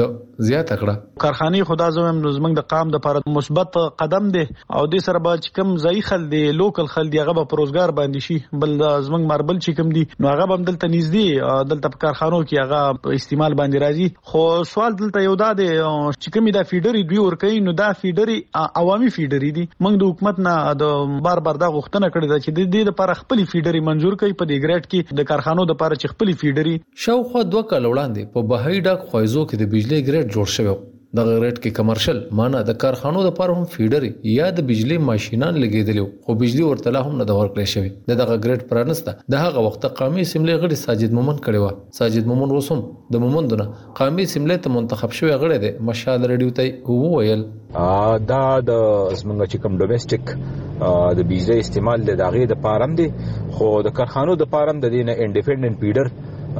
د 0.00 0.10
زیاته 0.48 0.76
کړه 0.82 0.94
کارخانه 1.24 1.64
خدا 1.70 1.88
زموږ 1.96 2.32
زموږ 2.36 2.52
د 2.58 2.66
قام 2.72 2.90
د 2.92 2.96
لپاره 3.00 3.22
مثبت 3.36 3.76
قدم 4.02 4.28
دی 4.36 4.44
او 4.78 4.82
د 4.94 5.04
سره 5.06 5.18
به 5.26 5.38
چې 5.42 5.56
کم 5.58 5.74
ځای 5.86 6.04
خل 6.08 6.26
دی 6.34 6.42
لوکل 6.60 6.88
خل 6.94 7.10
دی 7.14 7.20
هغه 7.22 7.34
به 7.38 7.44
پروزګار 7.54 7.94
باندې 7.98 8.20
شي 8.26 8.64
بل 8.64 8.74
زموږ 9.08 9.26
مربل 9.32 9.60
چې 9.60 9.78
کم 9.80 9.92
دی 9.96 10.04
نو 10.20 10.30
هغه 10.32 10.48
هم 10.56 10.64
دلته 10.70 10.88
نږدې 10.92 11.70
دلته 11.72 11.92
په 11.96 12.02
کارخانو 12.04 12.40
کې 12.44 12.66
هغه 12.66 13.16
استعمال 13.22 13.58
باندې 13.62 13.86
راځي 13.86 14.32
خو 14.32 14.42
سوال 14.74 14.98
دلته 15.02 15.24
یو 15.26 15.34
دا 15.44 15.50
دی 15.60 15.68
چې 15.72 16.34
کمی 16.36 16.56
دا 16.58 16.64
فیډری 16.72 17.02
دوی 17.12 17.22
ور 17.26 17.38
کوي 17.44 17.60
نو 17.68 17.76
دا 17.82 17.90
فیډری 18.02 18.68
عوامي 18.82 19.10
فیډری 19.18 19.52
دی 19.60 19.66
موږ 19.70 20.00
د 20.04 20.12
حکومت 20.12 20.42
نه 20.48 20.56
د 20.84 21.18
بار 21.28 21.44
بار 21.48 21.62
دا 21.64 21.72
غوښتنه 21.76 22.12
کړې 22.14 22.32
ده 22.32 22.44
چې 22.44 22.60
د 22.60 22.72
دې 22.76 22.90
لپاره 22.92 23.20
خپل 23.22 23.44
فیډری 23.54 23.84
منزور 23.90 24.18
کړي 24.20 24.40
په 24.42 24.50
دې 24.52 24.66
ګریډ 24.66 24.90
کې 24.92 25.20
د 25.22 25.28
کارخانو 25.32 25.68
لپاره 25.72 25.94
چې 26.00 26.16
خپل 26.16 26.34
فیډری 26.44 26.74
شاوخوا 27.06 27.46
دوه 27.54 27.68
کال 27.74 27.88
وړاندې 27.88 28.36
په 28.36 28.50
بهایی 28.54 28.84
ډاک 28.90 29.08
خوایزو 29.10 29.46
کې 29.48 29.62
د 29.64 29.72
بجلی 29.76 30.00
ګریډ 30.08 30.21
ریټ 30.22 30.28
جوړ 30.38 30.48
شوی 30.56 30.70
دغه 31.18 31.32
ریټ 31.44 31.56
کې 31.64 31.70
کمرشل 31.78 32.18
معنی 32.38 32.60
د 32.66 32.72
کارخانو 32.82 33.20
د 33.24 33.30
پاره 33.38 33.52
هم 33.58 33.66
فیډر 33.74 34.02
یا 34.38 34.46
د 34.60 34.64
بجلی 34.68 34.96
ماشينان 35.08 35.52
لګیدل 35.64 35.98
خو 36.26 36.30
بجلی 36.42 36.62
ورته 36.66 36.88
لا 36.96 37.00
هم 37.08 37.14
نه 37.20 37.24
د 37.30 37.38
ورکړې 37.40 37.66
شوی 37.74 37.90
د 38.12 38.18
دغه 38.20 38.34
ریټ 38.50 38.62
پرانسته 38.70 39.10
د 39.34 39.42
هغه 39.44 39.58
وخت 39.66 39.82
قومي 39.98 40.24
سملې 40.32 40.54
غړي 40.60 40.76
ساجد 40.86 41.10
مومن 41.20 41.36
کړي 41.44 41.58
و 41.64 42.00
ساجد 42.00 42.24
مومن 42.32 42.50
وسوم 42.56 42.80
د 43.16 43.24
مومن 43.26 43.44
دونه 43.52 43.66
قومي 44.00 44.24
سملې 44.34 44.56
ته 44.68 44.74
منتخب 44.78 45.10
شوی 45.20 45.34
غړي 45.42 45.56
دی 45.66 45.70
مشال 45.90 46.20
رډیو 46.32 46.50
ته 46.60 46.96
وویل 47.04 47.46
دا 48.32 48.42
د 48.72 48.82
زمونږ 49.20 49.40
چې 49.50 49.56
کوم 49.66 49.72
ډومېسټک 49.82 51.22
د 51.22 51.32
بجلی 51.34 51.58
استعمال 51.68 51.98
د 52.10 52.20
دغه 52.26 52.46
د 52.54 52.64
پارم 52.68 52.96
دی 53.02 53.06
خو 53.58 53.70
د 53.90 53.98
کارخانو 54.00 54.38
د 54.44 54.52
پارم 54.56 54.76
د 54.86 54.96
دینه 54.96 55.12
انډیپندنت 55.26 55.76
فیډر 55.86 56.06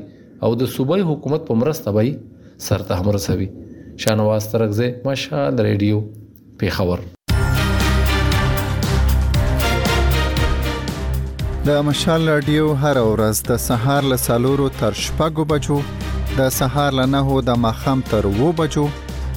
او 0.47 0.51
د 0.63 0.71
صوبای 0.75 1.07
حکومت 1.13 1.47
په 1.51 1.59
مرسته 1.63 1.95
به 1.99 2.05
سرته 2.69 2.99
هم 3.01 3.15
رسوي 3.19 3.49
شانواز 4.05 4.51
ترغزه 4.51 4.93
مشال 5.09 5.63
ریډیو 5.69 6.05
پیښور 6.63 7.07
د 11.65 11.73
مشال 11.87 12.29
رادیو 12.29 12.67
هر 12.83 12.97
ورځ 13.07 13.39
د 13.47 13.57
سهار 13.63 14.05
له 14.11 14.15
سالورو 14.21 14.69
تر 14.77 14.95
شپږو 14.99 15.43
بجو 15.51 15.75
د 16.37 16.47
سهار 16.55 16.95
له 16.99 17.05
نهو 17.15 17.37
د 17.49 17.57
مخم 17.65 17.99
تر 18.13 18.27
وو 18.37 18.47
بجو 18.61 18.85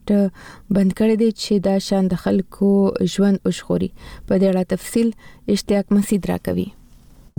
بند 0.77 0.91
کړی 0.97 1.15
دی 1.21 1.29
چې 1.41 1.53
دا 1.67 1.73
شان 1.87 2.03
د 2.13 2.21
خلکو 2.23 2.69
ژوند 3.15 3.37
وشخوري 3.47 3.89
په 4.27 4.33
ډېر 4.41 4.53
تفصیل 4.75 5.07
اشتیاق 5.55 5.85
مسید 5.95 6.21
راکوي 6.33 6.65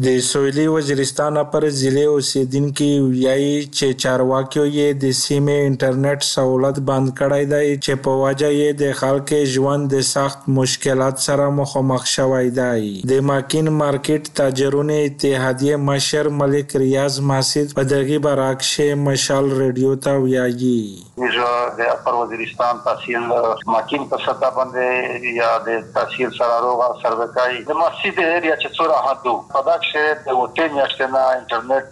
د 0.02 0.18
سویلي 0.26 0.62
وزیرستان 0.66 1.36
اپر 1.40 1.64
ضلع 1.80 2.04
اوسیدونکي 2.12 2.86
ویایي 3.00 3.50
چې 3.64 3.98
چارواکیو 4.04 4.62
یې 4.70 4.94
د 5.02 5.12
سیمې 5.18 5.66
انټرنیټ 5.66 6.24
سہولت 6.28 6.80
بند 6.88 7.12
کړی 7.20 7.44
دی 7.52 7.76
چې 7.84 8.00
په 8.06 8.14
وجه 8.22 8.48
یې 8.54 8.80
د 8.80 8.96
خلکو 9.02 9.38
ژوند 9.52 9.86
د 9.92 10.02
سخت 10.08 10.48
مشکلات 10.56 11.22
سره 11.26 11.46
مخامخ 11.58 12.08
شوی 12.14 12.50
دی 12.56 12.88
د 13.12 13.20
ماکین 13.28 13.70
مارکیټ 13.76 14.34
تاجرونو 14.40 14.96
اتحادیه 15.04 15.78
مشر 15.90 16.30
ملک 16.40 16.74
ریاض 16.84 17.20
ماسید 17.30 17.76
په 17.80 17.88
دغه 17.94 18.18
برعکس 18.26 18.72
مشال 19.06 19.52
رادیو 19.62 19.94
ته 20.08 20.24
ویایي 20.26 20.76
موږ 21.20 21.78
د 21.78 21.92
اپر 21.94 22.18
وزیرستان 22.24 22.82
تحصیل 22.90 23.30
ماکین 23.30 24.10
په 24.10 24.26
سطح 24.26 24.54
باندې 24.58 25.38
یا 25.38 25.54
د 25.70 25.88
تحصیل 26.02 26.36
سره 26.42 26.60
روغه 26.68 26.92
سروکای 27.06 27.64
د 27.72 27.80
مسجد 27.84 28.22
ایریا 28.26 28.60
چې 28.66 28.68
څوره 28.68 29.00
حدو 29.08 29.38
په 29.56 29.82
Takođe, 29.92 30.14
delutenjaște 30.24 31.04
uh, 31.04 31.10
e 31.10 31.12
na 31.12 31.24
internet 31.42 31.88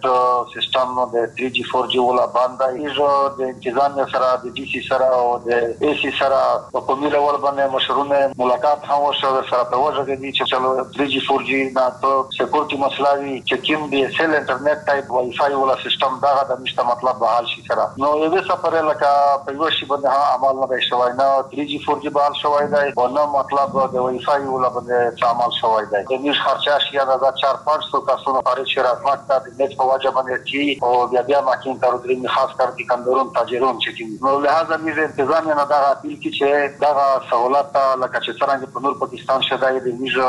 sistemul 0.53 1.07
de 1.15 1.21
3G, 1.35 1.57
4G 1.73 1.93
la 2.19 2.27
banda, 2.37 2.65
ijo 2.87 3.09
de 3.37 3.43
intizania 3.55 4.05
sara, 4.11 4.31
de 4.43 4.49
DC 4.57 4.71
sara, 4.89 5.09
de 5.45 5.55
AC 5.87 6.01
sara, 6.19 6.43
pomile 6.87 7.17
orbane, 7.19 7.63
mășrune, 7.73 8.21
mulacat, 8.39 8.79
hamoșă, 8.89 9.27
sara 9.49 9.63
pe 9.71 9.75
oja 9.87 10.03
de 10.09 10.15
nici, 10.25 10.43
cel 10.51 10.63
3G, 10.95 11.15
4G, 11.29 11.51
na 11.77 11.87
to, 12.01 12.11
security 12.37 12.75
măslavi, 12.83 13.43
ce 13.49 13.55
timp 13.67 13.83
de 13.93 13.99
sel 14.15 14.31
internet, 14.41 14.79
type 14.87 15.09
Wi-Fi 15.15 15.51
la 15.71 15.77
sistem, 15.85 16.13
da, 16.23 16.31
da, 16.49 16.55
mișta 16.63 16.81
matlab, 16.89 17.17
bahal 17.21 17.45
și 17.51 17.59
sara. 17.67 17.85
No, 18.01 18.07
e 18.25 18.27
vesa 18.35 18.55
părele 18.63 18.93
ca 19.03 19.11
pe 19.45 19.51
yoshi 19.59 19.85
bane 19.91 20.07
ha 20.15 20.21
amal 20.35 20.55
na 20.59 20.67
shawai 20.89 21.13
na 21.19 21.27
3G, 21.51 21.71
4G 21.87 22.05
bahal 22.17 22.33
shawai 22.41 22.65
da, 22.73 22.79
o 23.03 23.05
na 23.17 23.23
matlab 23.37 23.71
de 23.93 23.99
Wi-Fi 24.05 24.41
la 24.65 24.69
bane 24.75 24.95
amal 25.31 25.51
shawai 25.59 25.85
da. 25.91 25.97
De 26.09 26.15
nici 26.25 26.41
harcea 26.45 26.77
și 26.85 26.91
ia 26.95 27.05
da 27.11 27.15
4-5 27.53 27.82
کسونو 27.91 28.41
خارج 28.45 28.67
شي 28.73 28.79
رحمت 28.85 29.25
ته 29.27 29.37
د 29.45 29.53
میچ 29.61 29.73
په 29.81 29.87
وجه 29.91 30.11
باندې 30.17 30.49
چې 30.49 30.87
او 30.89 31.07
بیا 31.13 31.21
بیا 31.29 31.41
ماکین 31.47 31.77
تر 31.83 31.95
درې 32.03 32.17
نه 32.25 32.33
خاص 32.35 32.53
کر 32.61 32.71
کې 32.77 32.85
کندرون 32.91 33.31
تاجرون 33.37 33.79
چې 33.83 34.25
نو 34.25 34.33
له 34.45 34.55
هغه 34.59 34.77
میز 34.87 34.99
تنظیم 35.19 35.51
نه 35.53 35.65
دا 35.71 35.79
اپیل 35.91 36.15
کې 36.17 36.35
چې 36.39 36.81
دا 36.83 37.07
سہولت 37.29 37.79
لکه 38.03 38.23
چې 38.25 38.37
څنګه 38.41 38.75
په 38.75 38.85
نور 38.87 38.97
پاکستان 39.05 39.47
شته 39.49 39.73
د 39.87 40.03
میز 40.03 40.19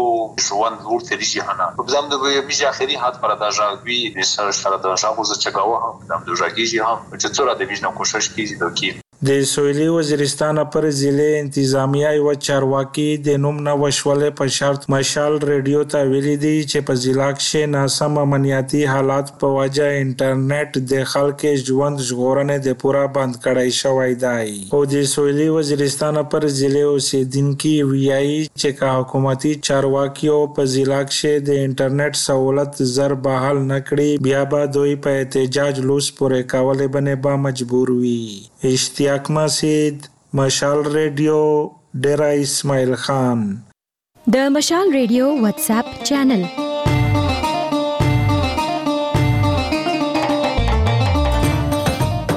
ژوند 0.49 0.85
ور 0.89 1.07
ته 1.09 1.21
ریږي 1.23 1.47
هنه 1.47 1.71
په 1.79 1.95
ځم 1.97 2.11
د 2.15 2.27
یو 2.37 2.43
میجه 2.51 2.75
اخري 2.75 2.99
حد 3.07 3.21
پر 3.25 3.37
د 3.47 3.57
ژاګوي 3.63 4.03
د 4.21 4.29
سره 4.35 4.59
سره 4.61 4.83
د 4.87 5.03
ژاګو 5.05 5.29
زچګاوه 5.33 5.81
هم 5.87 6.23
د 6.31 6.43
ژاګي 6.43 6.87
هم 6.91 7.03
چې 7.15 7.35
څوره 7.39 7.59
da 7.61 7.65
Division 7.67 7.93
com 7.93 8.03
o 8.03 8.07
show 8.07 8.19
aqui. 8.21 8.97
د 9.29 9.43
سویلي 9.49 9.87
وزیرستان 9.95 10.59
پر 10.73 10.85
ضلع 10.99 11.25
انتظامیه 11.39 12.11
یو 12.19 12.31
چارواکي 12.47 13.03
د 13.25 13.35
نوم 13.41 13.57
نه 13.67 13.73
وشولې 13.83 14.31
په 14.39 14.47
شرط 14.59 14.85
مشال 14.95 15.35
ریډیو 15.49 15.81
ته 15.95 16.05
ویلي 16.13 16.37
دي 16.45 16.53
چې 16.71 16.85
په 16.91 16.97
ضلع 17.03 17.25
کې 17.41 17.67
ناسم 17.73 18.15
امنیتي 18.23 18.79
حالات 18.93 19.33
په 19.43 19.51
وجه 19.57 19.89
انټرنیټ 19.97 20.81
د 20.93 21.05
خلکو 21.15 21.53
ژوند 21.67 22.03
ژغورنې 22.11 22.65
د 22.69 22.79
پورا 22.85 23.03
بند 23.19 23.37
کړای 23.47 23.75
شوې 23.79 24.17
ده 24.25 24.79
او 24.79 24.81
د 24.95 25.05
سویلي 25.13 25.49
وزیرستان 25.59 26.19
پر 26.37 26.47
ضلع 26.63 26.85
اوسیدونکو 26.95 27.73
ویایي 27.93 28.39
چې 28.45 28.79
کا 28.81 28.93
حکومتي 29.01 29.53
چارواکیو 29.71 30.39
په 30.61 30.71
ضلع 30.77 31.03
کې 31.11 31.51
د 31.51 31.59
انټرنیټ 31.67 32.23
سہولت 32.25 32.81
زر 32.97 33.17
بحال 33.29 33.61
نکړي 33.67 34.25
بیا 34.29 34.43
به 34.57 34.73
دوی 34.79 34.97
په 35.09 35.21
احتجاج 35.21 35.83
لوس 35.91 36.11
پورې 36.23 36.51
کولې 36.55 36.95
باندې 36.97 37.29
با 37.29 37.37
مجبور 37.49 37.95
وي 38.01 38.25
اشتیاق 38.69 39.31
مسید 39.33 40.07
مشال 40.39 40.87
ریډیو 40.97 41.37
ډیرا 42.07 42.27
اسماعیل 42.41 42.95
خان 43.05 43.39
د 44.35 44.51
مشال 44.57 44.93
ریډیو 44.95 45.29
واتس 45.43 45.71
اپ 45.77 45.87
چینل 46.05 46.45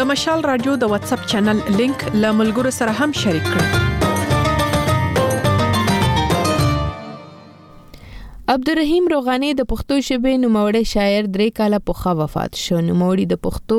د 0.00 0.08
مشال 0.14 0.42
رادیو 0.52 0.74
د 0.86 0.90
واتس 0.94 1.14
اپ 1.18 1.22
چینل 1.34 1.62
لینک 1.82 2.04
له 2.14 2.34
ملګرو 2.42 2.74
سره 2.80 2.96
هم 3.02 3.16
شریک 3.22 3.48
کړئ 3.52 3.81
عبدالرحیم 8.54 9.04
روغانی 9.12 9.50
د 9.58 9.64
پښتو 9.68 9.96
ژبې 10.06 10.40
نوموړی 10.40 10.80
شاعر 10.88 11.28
درې 11.36 11.52
کاله 11.58 11.78
پخا 11.90 12.10
وفات 12.16 12.58
شو 12.62 12.80
نوموړی 12.88 13.24
د 13.30 13.38
پښتو 13.44 13.78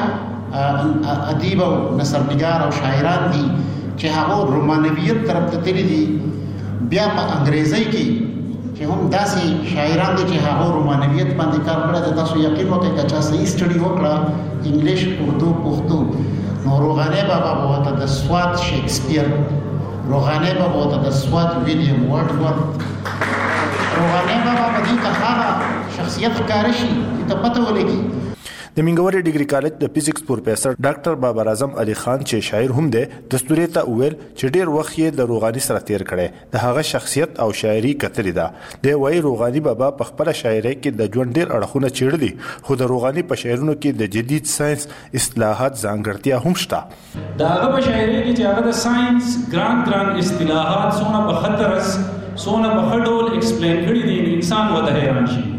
ادیب 1.30 1.62
او 1.62 1.96
نثرنگار 2.00 2.60
او 2.64 2.70
شاعران 2.70 3.22
دي 3.32 3.44
چې 3.98 4.06
هغه 4.18 4.36
رومانویت 4.54 5.18
طرف 5.28 5.50
ته 5.50 5.56
تللی 5.64 5.82
دي 5.82 6.04
بیا 6.90 7.06
په 7.16 7.22
انګریزي 7.36 7.82
کې 7.92 8.06
چې 8.76 8.82
هم 8.90 9.00
داسې 9.10 9.44
شاعران 9.72 10.12
دي 10.16 10.24
چې 10.30 10.36
هغه 10.46 10.66
رومانویت 10.76 11.30
باندې 11.38 11.58
کار 11.66 11.78
کړی 11.84 12.12
تاسو 12.22 12.36
یقین 12.46 12.68
وکړئ 12.72 12.90
چې 12.98 13.04
چا 13.12 13.20
صحیح 13.28 13.46
سټډي 13.52 13.78
وکړه 13.84 14.14
انګلیش 14.66 15.02
اردو 15.22 15.50
پښتو 15.64 15.98
نو 16.66 16.72
روغانه 16.84 17.22
بابا 17.28 17.52
بوته 17.60 17.92
د 18.00 18.08
سواد 18.14 18.50
شکسپیر 18.66 19.24
روغانه 20.14 20.50
بابا 20.58 20.72
بوته 20.76 20.98
د 21.06 21.20
سواد 21.22 21.50
ویلیام 21.68 22.00
وارډ 22.10 24.00
روغانه 24.00 24.40
بابا 24.46 24.66
باندې 24.74 24.96
ته 25.04 25.10
هغه 25.22 25.48
شخصیت 25.98 26.36
کار 26.54 26.66
شي 26.80 26.88
چې 26.90 27.24
ته 27.30 27.34
پته 27.44 27.60
ولګي 27.68 28.00
د 28.76 28.84
منګوري 28.86 29.20
ډیګري 29.26 29.44
کالج 29.50 29.72
د 29.78 29.90
فزیکس 29.94 30.22
پروفیسور 30.26 30.74
ډاکټر 30.84 31.14
بابر 31.22 31.48
اعظم 31.52 31.70
علي 31.82 31.94
خان 32.02 32.20
چې 32.20 32.46
شاعر 32.48 32.74
هم 32.76 32.90
دی 32.94 33.00
دستوري 33.34 33.64
ته 33.76 33.82
ویل 34.00 34.12
چې 34.38 34.54
ډیر 34.56 34.68
وخت 34.74 34.92
یې 34.98 35.16
د 35.20 35.28
روغانی 35.30 35.62
سره 35.66 35.80
تیر 35.88 36.04
کړي 36.10 36.52
د 36.52 36.64
هغه 36.66 36.84
شخصیت 36.92 37.40
او 37.46 37.48
شاعري 37.62 37.90
کتلې 38.06 38.38
ده 38.38 38.80
د 38.86 39.02
وای 39.04 39.20
روغانی 39.26 39.64
بابا 39.68 39.88
په 40.02 40.10
خپل 40.12 40.32
شاعري 40.42 40.74
کې 40.76 41.02
د 41.02 41.16
ژوند 41.18 41.34
ډیر 41.42 41.50
اړخونه 41.56 41.90
چیړلي 41.98 42.30
خو 42.70 42.78
د 42.82 42.92
روغانی 42.96 43.26
په 43.32 43.42
شعرونو 43.44 43.76
کې 43.82 44.02
د 44.04 44.16
جدید 44.18 44.50
ساينس 44.54 44.86
اصلاحات 45.22 45.78
ځانګړتیا 45.84 46.42
هم 46.48 46.64
شته 46.66 47.28
دا 47.44 47.50
هغه 47.54 47.74
په 47.76 47.86
شاعري 47.92 48.18
کې 48.24 48.42
چې 48.42 48.50
هغه 48.50 48.66
د 48.72 48.82
ساينس 48.86 49.38
ګران 49.56 49.84
ګران 49.90 50.26
اصطلاحات 50.26 51.00
څونه 51.00 51.28
په 51.28 51.46
خطر 51.46 51.78
سونه 52.46 52.74
په 52.74 52.90
خټول 52.90 53.38
ایکسپلین 53.38 53.88
کړی 53.88 54.10
دي 54.10 54.36
انسان 54.38 54.70
وته 54.74 55.00
حیران 55.00 55.26
شي 55.38 55.50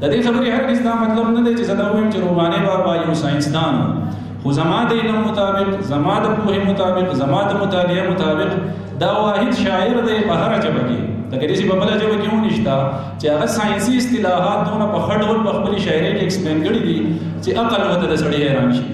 د 0.00 0.04
دې 0.12 0.18
خبرې 0.26 0.50
هرګز 0.56 0.78
دا 0.86 0.92
مطلب 1.04 1.26
نه 1.36 1.40
دی 1.46 1.50
چې 1.58 1.64
زه 1.70 1.74
دا 1.80 1.84
وایم 1.92 2.06
چې 2.12 2.18
روحاني 2.24 2.58
بابا 2.68 2.92
یو 3.08 3.14
ساينسدان 3.22 3.76
خو 4.42 4.48
زما 4.58 4.78
د 4.90 5.02
علم 5.02 5.18
مطابق 5.28 5.70
زما 5.92 6.14
د 6.24 6.32
پوهې 6.38 6.60
مطابق 6.70 7.08
زما 7.22 7.40
د 7.50 7.52
مطالعې 7.62 8.04
مطابق 8.12 8.50
دا 9.02 9.10
واحد 9.24 9.50
شاعر 9.66 9.96
دی 10.08 10.16
په 10.28 10.34
هر 10.42 10.52
ژبه 10.64 10.82
کې 10.88 11.00
دا 11.30 11.36
کېږي 11.42 11.64
په 11.70 11.76
بل 11.80 11.90
ژبه 12.00 12.16
کې 12.20 12.28
هم 12.32 12.40
نشته 12.46 12.74
چې 13.20 13.26
هغه 13.34 13.46
ساينسي 13.56 13.96
اصطلاحات 13.96 14.60
دونه 14.70 14.86
په 14.94 14.98
خړ 15.06 15.18
ډول 15.26 15.38
په 15.46 15.52
خپل 15.58 15.78
شاعري 15.86 16.10
کې 16.14 16.22
ایکسپلین 16.22 16.60
کړي 16.64 16.82
دي 16.88 16.98
چې 17.42 17.58
عقل 17.58 17.82
وته 17.90 18.06
د 18.12 18.16
سړي 18.22 18.38
حیران 18.42 18.72
شي 18.76 18.84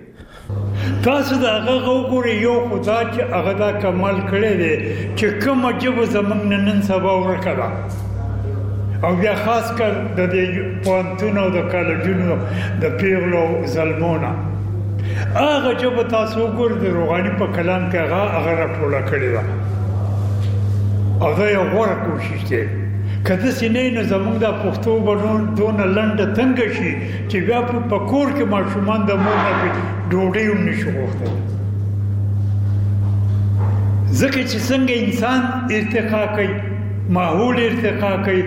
تاسو 1.05 1.35
دا 1.43 1.53
هغه 1.69 1.91
وګورئ 1.97 2.37
یو 2.49 2.57
خدا 2.71 2.99
چې 3.15 3.21
هغه 3.37 3.53
دا 3.63 3.71
کمال 3.85 4.17
کړی 4.31 4.53
دی 4.63 4.75
چې 5.19 5.27
کوم 5.45 5.65
عجیب 5.71 5.97
زمنګ 6.05 6.45
نن 6.67 6.83
سبا 6.91 7.13
ورکړه 7.21 9.01
او 9.07 9.11
بیا 9.23 9.33
خاص 9.47 9.73
کر 9.79 9.93
د 10.19 10.31
دې 10.33 10.47
پونتونو 10.85 11.47
د 11.57 11.67
کالجونو 11.73 12.37
د 12.85 12.95
پیغلو 13.01 13.43
زلمونه 13.75 14.31
هغه 15.35 15.73
چې 15.81 15.87
په 15.97 16.03
تاسو 16.03 16.39
وګورئ 16.41 16.79
د 16.85 16.97
روغانی 17.01 17.31
په 17.43 17.47
کلام 17.59 17.91
کې 17.91 17.99
هغه 18.15 18.39
هغه 18.39 18.55
راټوله 18.55 19.01
کړی 19.11 19.29
دی 19.35 19.45
او 21.21 21.35
دا 21.43 21.51
یو 21.51 21.65
غوړه 21.73 21.97
کوشش 22.07 22.41
دی 22.55 22.63
کله 23.27 23.53
چې 23.59 23.67
نه 23.77 23.91
نه 23.95 24.03
زموږ 24.03 24.37
د 24.47 24.59
پښتو 24.63 24.93
بڼو 25.11 25.33
دون 25.57 25.77
لنډ 25.97 26.19
تنگ 26.41 26.59
شي 26.81 26.97
چې 27.31 27.37
بیا 27.37 27.61
په 27.69 27.99
کور 27.99 28.27
کې 28.33 28.43
ماشومان 28.57 29.07
د 29.13 29.23
مور 29.27 29.39
نه 29.53 29.95
ډوډۍ 30.11 30.45
هم 30.51 30.61
نشو 30.69 30.91
غوښتل 30.99 31.33
ځکه 34.21 34.41
چې 34.51 34.59
څنګه 34.69 34.95
انسان 35.05 35.39
ارتقا 35.79 36.21
کوي 36.35 36.57
ماحول 37.17 37.57
ارتقا 37.71 38.13
کوي 38.29 38.45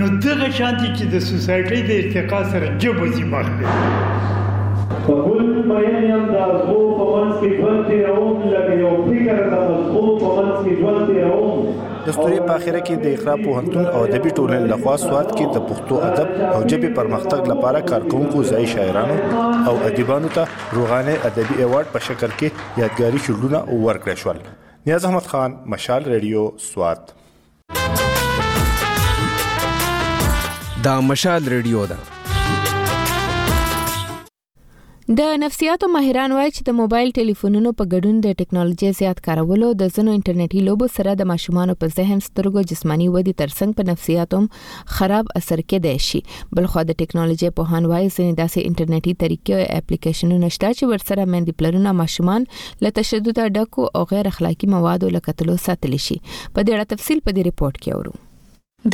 نو 0.00 0.06
دغه 0.26 0.48
شانتي 0.58 0.88
چې 0.96 1.04
د 1.14 1.26
سوسایټي 1.30 1.80
د 1.88 1.90
ارتقا 2.02 2.40
سره 2.52 2.66
جبه 2.84 3.06
سي 3.16 3.24
مخ 3.34 3.46
دی 3.56 3.64
په 5.04 5.12
ګل 5.26 5.48
بیان 5.72 6.04
یم 6.12 6.24
د 6.32 6.34
ازغو 6.46 6.80
په 6.98 7.04
منځ 7.12 7.32
کې 7.40 7.48
ژوند 7.58 7.82
تیروم 7.90 8.36
لکه 8.54 8.72
یو 8.84 8.92
فکر 9.10 9.36
د 9.50 9.54
ازغو 9.66 10.04
په 10.20 10.30
منځ 10.38 10.56
کې 10.62 10.72
ژوند 10.80 11.00
تیروم 11.12 11.60
دستوري 12.08 12.36
په 12.48 12.52
اخره 12.58 12.80
کې 12.88 12.94
د 13.04 13.06
اقرا 13.16 13.32
په 13.40 13.48
هنتون 13.60 13.86
او 13.86 14.00
ادبي 14.04 14.30
ټولنې 14.36 14.68
لخوا 14.72 14.92
سواد 15.02 15.28
کې 15.32 15.44
د 15.54 15.56
پښتو 15.70 15.94
ادب 16.06 16.28
او 16.44 16.60
ژبې 16.70 16.90
پرمختګ 16.98 17.40
لپاره 17.52 17.82
کارکونکو 17.90 18.38
ځای 18.52 18.64
شاعرانو 18.72 19.16
او 19.70 19.74
ادیبانو 19.90 20.30
ته 20.38 20.44
روغانه 20.78 21.14
ادبي 21.32 21.54
ایوارډ 21.64 21.92
په 21.96 22.04
شکل 22.08 22.32
کې 22.42 22.82
یادګاری 22.82 23.20
شولونه 23.28 23.62
ورکړل 23.86 24.18
شول 24.24 24.38
نیاز 24.86 25.08
احمد 25.10 25.26
خان 25.34 25.50
مشال 25.76 26.02
ریډیو 26.12 26.42
سواد 26.68 27.02
دا 30.88 30.94
مشال 31.12 31.42
ریډیو 31.56 31.80
ده 31.94 31.98
د 35.16 35.20
نفسیاتو 35.42 35.86
ماهران 35.92 36.32
وایي 36.38 36.48
چې 36.54 36.64
د 36.64 36.72
موبایل 36.78 37.10
ټلیفونونو 37.18 37.70
په 37.76 37.84
ګډون 37.92 38.16
د 38.24 38.32
ټکنالوژي 38.40 38.88
زیات 38.98 39.20
کارولو 39.26 39.68
د 39.82 39.94
زنو 39.94 40.16
انټرنیټي 40.16 40.60
لوبو 40.66 40.88
سره 40.96 41.14
د 41.20 41.28
ماشومان 41.30 41.72
په 41.84 41.88
ذهن 42.00 42.20
سترګو 42.26 42.64
جسمانی 42.72 43.06
ودی 43.14 43.32
ترڅنګ 43.38 43.78
په 43.78 43.86
نفسیاتوم 43.92 44.48
خراب 44.98 45.32
اثر 45.42 45.62
کې 45.64 45.82
دی 45.86 46.04
شي 46.08 46.20
بلخو 46.60 46.84
د 46.92 47.00
ټکنالوژي 47.04 47.50
په 47.60 47.72
هان 47.72 47.90
وایي 47.94 48.10
ځینې 48.10 48.42
داسې 48.42 48.68
انټرنیټي 48.68 49.24
طریقې 49.24 49.56
او 49.60 49.80
اپلیکیشنونه 49.80 50.52
شته 50.60 50.72
چې 50.78 50.94
ورسره 50.94 51.28
مندي 51.38 51.56
پلرونه 51.62 51.96
ماشومان 52.04 52.48
له 52.86 52.94
تشدد 53.02 53.42
ډکو 53.58 53.90
او 53.96 54.04
غیر 54.14 54.30
اخلاقی 54.36 54.72
موادو 54.78 55.14
لکتلو 55.18 55.56
ساتل 55.66 56.00
شي 56.08 56.20
په 56.30 56.70
ډېر 56.70 56.96
تفصیل 56.96 57.24
په 57.26 57.38
دې 57.38 57.52
ریپورت 57.52 57.84
کې 57.84 58.00
اورو 58.00 58.18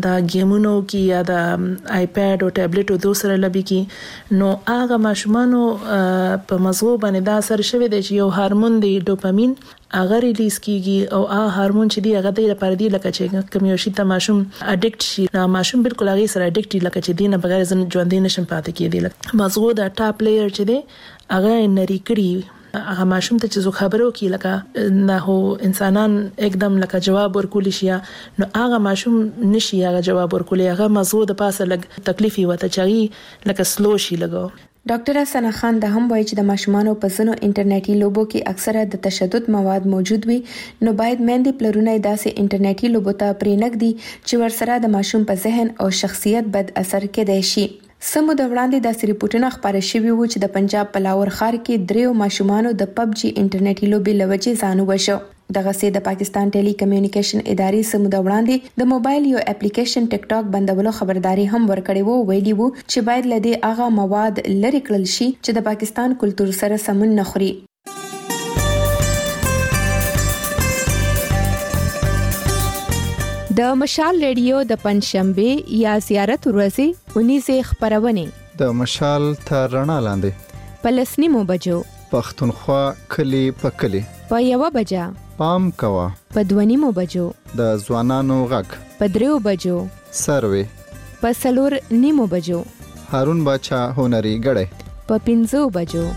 دا 0.03 0.13
گیمونو 0.33 0.73
کې 0.89 0.99
یا 1.07 1.21
د 1.29 1.63
آیپډ 1.95 2.43
او 2.45 2.49
ټابلیټ 2.57 2.91
او 2.93 2.97
دوسر 3.05 3.31
لبي 3.45 3.63
کې 3.71 4.37
نو 4.41 4.51
هغه 4.67 4.97
ماشومانو 5.05 5.63
په 5.87 6.65
مزغو 6.67 6.93
باندې 7.05 7.25
دا 7.29 7.33
اثر 7.41 7.63
شوی 7.69 7.89
دی 7.93 7.99
چې 8.07 8.21
یو 8.21 8.29
هورمون 8.37 8.77
دی 8.85 8.91
ډوپامین 9.09 9.55
هغه 9.97 10.19
ریلیز 10.27 10.59
کیږي 10.67 11.17
او 11.17 11.19
هغه 11.31 11.49
هورمون 11.57 11.91
چې 11.93 12.05
دی 12.07 12.13
هغه 12.19 12.31
د 12.39 12.47
لپاره 12.53 12.81
دی 12.83 12.87
لکه 12.95 13.11
چې 13.17 13.49
کوم 13.55 13.67
یو 13.71 13.77
شی 13.85 13.93
ته 13.99 14.05
ماشوم 14.13 14.39
اډیکټ 14.43 15.09
شي 15.11 15.25
نو 15.35 15.47
ماشوم 15.57 15.83
بالکل 15.89 16.13
هغه 16.13 16.31
سره 16.35 16.47
اډیکټ 16.51 16.71
دی 16.75 16.81
لکه 16.85 17.01
چې 17.01 17.19
دینه 17.23 17.43
بغیر 17.47 17.65
ځن 17.73 17.83
ژوندې 17.97 18.25
نشم 18.27 18.47
پاتې 18.53 18.79
کیدی 18.79 19.37
مزغو 19.43 19.73
دا 19.81 19.89
ټاپ 20.01 20.25
لیئر 20.29 20.55
چې 20.55 20.71
دی 20.71 21.35
هغه 21.37 21.69
نری 21.79 21.99
کړی 22.11 22.29
هغه 22.75 23.03
ماشوم 23.11 23.37
ته 23.41 23.47
چې 23.53 23.63
زو 23.65 23.71
خبره 23.77 24.07
وکي 24.07 24.27
لکه 24.29 24.89
نه 25.09 25.17
هو 25.27 25.37
انسانان 25.67 26.17
اکدم 26.47 26.77
لکه 26.83 26.99
جواب 27.07 27.35
ورکول 27.39 27.71
شي 27.79 27.89
نو 28.39 28.47
هغه 28.55 28.77
ماشوم 28.87 29.31
نشي 29.53 29.85
هغه 29.85 29.99
جواب 30.09 30.33
ورکول 30.33 30.61
هغه 30.61 30.87
مزو 30.97 31.23
د 31.31 31.39
پاسه 31.43 31.67
لګ 31.73 31.87
تکلیفي 32.11 32.45
وته 32.51 32.67
چغي 32.77 33.01
لکه 33.47 33.67
سلو 33.73 33.95
شي 34.05 34.17
لګو 34.23 34.45
ډاکټر 34.89 35.17
حسن 35.21 35.47
خان 35.61 35.79
د 35.85 35.95
هم 35.97 36.03
وایي 36.11 36.27
چې 36.27 36.37
د 36.41 36.47
ماشومانو 36.51 36.93
په 37.01 37.15
زنو 37.17 37.33
انټرنیټي 37.39 37.97
لوبو 38.05 38.21
کې 38.29 38.53
اکثره 38.53 38.85
د 38.93 39.03
تشدد 39.09 39.49
مواد 39.57 39.89
موجود 39.97 40.29
وي 40.31 40.37
نو 40.87 40.93
باید 41.03 41.25
مندي 41.31 41.55
پلرونه 41.59 41.97
داسې 42.07 42.41
انټرنیټي 42.43 42.95
لوبو 42.95 43.17
ته 43.23 43.37
پرېنګ 43.43 43.83
دي 43.83 43.91
چې 44.05 44.41
ورسره 44.43 44.79
د 44.87 44.95
ماشوم 44.97 45.27
په 45.31 45.43
ذهن 45.47 45.75
او 45.81 45.89
شخصیت 46.05 46.53
بد 46.57 46.73
اثر 46.83 47.05
کې 47.05 47.29
دی 47.33 47.41
شي 47.53 47.67
سمو 48.07 48.33
د 48.39 48.45
وړاندې 48.51 48.77
د 48.83 48.87
سریپورټونه 48.99 49.47
خبره 49.55 49.79
شوې 49.91 50.11
و 50.15 50.29
چې 50.31 50.37
د 50.43 50.51
پنجاب 50.55 50.85
په 50.93 50.99
لاور 51.07 51.29
ښار 51.37 51.55
کې 51.65 51.75
دریو 51.89 52.11
ماشومانو 52.21 52.69
د 52.83 52.89
پبجی 52.99 53.29
انټرنیټي 53.41 53.85
لوبي 53.95 54.13
لوجې 54.21 54.51
ځانو 54.63 54.83
وشو 54.91 55.17
دغه 55.59 55.71
سي 55.81 55.87
د 55.97 56.05
پاکستان 56.07 56.45
ټيلي 56.55 56.73
کمیونیکیشن 56.85 57.39
ادارې 57.53 57.81
سمو 57.91 58.11
د 58.17 58.25
وړاندې 58.25 58.55
د 58.83 58.91
موبایل 58.95 59.23
یو 59.35 59.39
اپلیکیشن 59.53 60.09
ټک 60.13 60.21
ټاک 60.33 60.43
بندولو 60.57 60.91
خبرداري 61.03 61.45
هم 61.53 61.61
ورکړې 61.71 62.01
وو 62.11 62.17
ویلي 62.31 62.53
وو 62.59 62.67
چې 62.91 62.99
باید 63.09 63.23
لدې 63.33 63.53
اغه 63.71 63.89
مواد 64.01 64.33
لری 64.65 64.81
کړل 64.87 65.05
شي 65.17 65.25
چې 65.43 65.51
د 65.59 65.71
پاکستان 65.71 66.09
کلچر 66.23 66.49
سره 66.61 66.75
سمون 66.87 67.09
نخوري 67.21 67.51
د 73.59 73.63
مشال 73.79 74.15
ریډیو 74.23 74.57
د 74.71 74.77
پنځشنبه 74.81 75.55
یا 75.85 75.93
زیارت 76.07 76.43
ورځې 76.49 77.17
ونیزه 77.17 77.55
خبرونه 77.69 78.55
د 78.61 78.71
مشال 78.81 79.25
تر 79.49 79.65
رڼا 79.77 79.97
لاندې 80.05 80.69
پلسنی 80.83 81.27
مو 81.33 81.41
بجو 81.49 81.77
پښتونخوا 82.13 82.79
کلی 83.17 83.43
په 83.65 83.73
کلی 83.83 84.01
په 84.31 84.39
یو 84.51 84.69
بجا 84.77 85.03
پام 85.41 85.67
کوا 85.83 86.07
په 86.37 86.45
دونی 86.53 86.77
مو 86.85 86.91
بجو 87.01 87.25
د 87.51 87.67
ځوانانو 87.85 88.37
غږ 88.41 88.97
په 89.03 89.11
دریو 89.19 89.37
بجو 89.51 89.75
سروي 90.23 90.65
په 91.21 91.35
سلور 91.43 91.79
نیمو 92.03 92.31
بجو 92.39 92.63
هارون 93.13 93.45
بچا 93.53 93.83
هنري 94.01 94.35
غړې 94.49 94.91
په 95.13 95.25
پینځو 95.31 95.69
بجو 95.79 96.07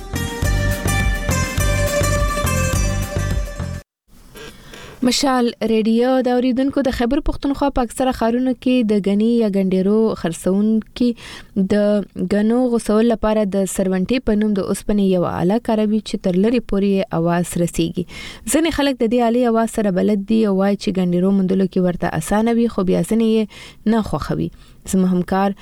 مشال 5.07 5.49
ریډیو 5.71 6.11
د 6.27 6.29
اوریدونکو 6.33 6.83
د 6.89 6.93
خبر 6.97 7.21
پښتونخوا 7.29 7.69
په 7.79 7.87
اکثره 7.89 8.11
خارونو 8.19 8.53
کې 8.59 8.91
د 8.91 9.01
غنی 9.07 9.31
یا 9.39 9.49
ګنډیرو 9.49 10.13
خرڅون 10.21 10.69
کې 11.01 11.65
د 11.73 12.27
غنو 12.35 12.59
غوسول 12.75 13.09
لپاره 13.13 13.45
د 13.55 13.65
سرونټي 13.73 14.21
په 14.31 14.37
نوم 14.43 14.53
د 14.59 14.69
اوسپنې 14.69 15.17
یو 15.17 15.25
اعلی 15.33 15.57
کاروي 15.71 16.01
چې 16.11 16.23
تر 16.29 16.39
لري 16.45 16.61
پوري 16.75 16.93
اواز 17.21 17.51
رسیږي 17.65 18.53
ځینې 18.53 18.79
خلک 18.79 19.03
د 19.03 19.05
دې 19.05 19.31
اعلی 19.31 19.43
اواز 19.53 19.75
سره 19.81 19.95
بلد 19.99 20.25
دي 20.31 20.41
او 20.53 20.55
وايي 20.61 20.79
چې 20.81 20.97
ګنډیرو 21.01 21.35
مندلو 21.41 21.67
کې 21.73 21.91
ورته 21.91 22.15
اسانه 22.23 22.57
وي 22.61 22.69
خو 22.77 22.87
بیا 22.93 23.03
ځنې 23.03 23.91
نه 23.95 24.05
خوخوي 24.13 24.49
زموږ 24.55 25.11
همکار 25.17 25.59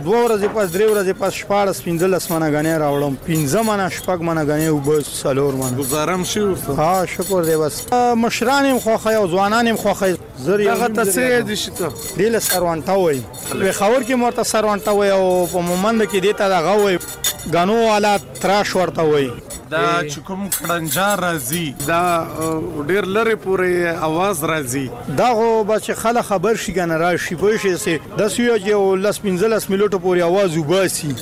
دوه 0.06 0.20
ورځې 0.26 0.48
پس 0.56 0.68
درې 0.76 0.86
ورځې 0.92 1.14
پس 1.22 1.34
شپارس 1.42 1.82
پنځه 1.88 2.08
لسمنه 2.14 2.48
غنې 2.56 2.76
راوړم 2.84 3.14
پنځه 3.30 3.62
منه 3.70 3.90
شپږ 3.98 4.20
منه 4.28 4.44
غنې 4.44 4.68
او 4.72 4.78
بس 4.78 5.06
سلور 5.22 5.54
منه 5.62 5.72
گزارم 5.84 6.24
شي 6.32 6.40
ها 6.78 7.06
شکر 7.16 7.42
دې 7.46 7.58
بس 7.66 7.76
مشران 8.24 8.80
خوخه 8.80 9.12
او 9.20 9.28
ځوانان 9.34 9.76
خوخه 9.84 10.16
زری 10.46 10.68
هغه 10.70 10.88
تسریه 11.02 11.40
دي 11.50 11.56
شته 11.56 11.92
دله 12.20 12.40
سروانټه 12.40 12.92
وي 13.04 13.20
په 13.52 13.72
خاور 13.72 14.04
کې 14.04 14.12
مرته 14.24 14.44
سروانټه 14.54 14.92
وي 14.98 15.10
او 15.18 15.48
په 15.54 15.60
مومند 15.70 16.06
کې 16.12 16.16
دیتا 16.28 16.50
دغه 16.56 16.74
وي 16.84 16.98
غنو 17.52 17.88
والا 17.92 18.18
تراش 18.42 18.76
ورته 18.76 19.04
وای 19.04 19.32
دا 19.72 20.04
چې 20.10 20.20
کوم 20.20 20.50
کړنجار 20.50 21.20
راځي 21.20 21.74
دا 21.88 22.28
ډیر 22.88 23.06
لری 23.06 23.36
پورې 23.46 23.96
आवाज 24.08 24.44
راځي 24.44 24.92
دا 25.18 25.32
غو 25.34 25.64
بچ 25.64 25.92
خل 25.92 26.22
خبر 26.22 26.56
شي 26.56 26.74
کنه 26.74 26.98
راشي 26.98 27.36
به 27.36 27.58
شي 27.58 27.78
سي 27.78 27.98
د 28.18 28.28
سویو 28.28 28.58
جو 28.66 28.96
لس 28.96 29.20
15 29.20 29.70
میلیټو 29.70 29.98
پورې 29.98 30.22
आवाज 30.22 30.58
وباسي 30.58 31.16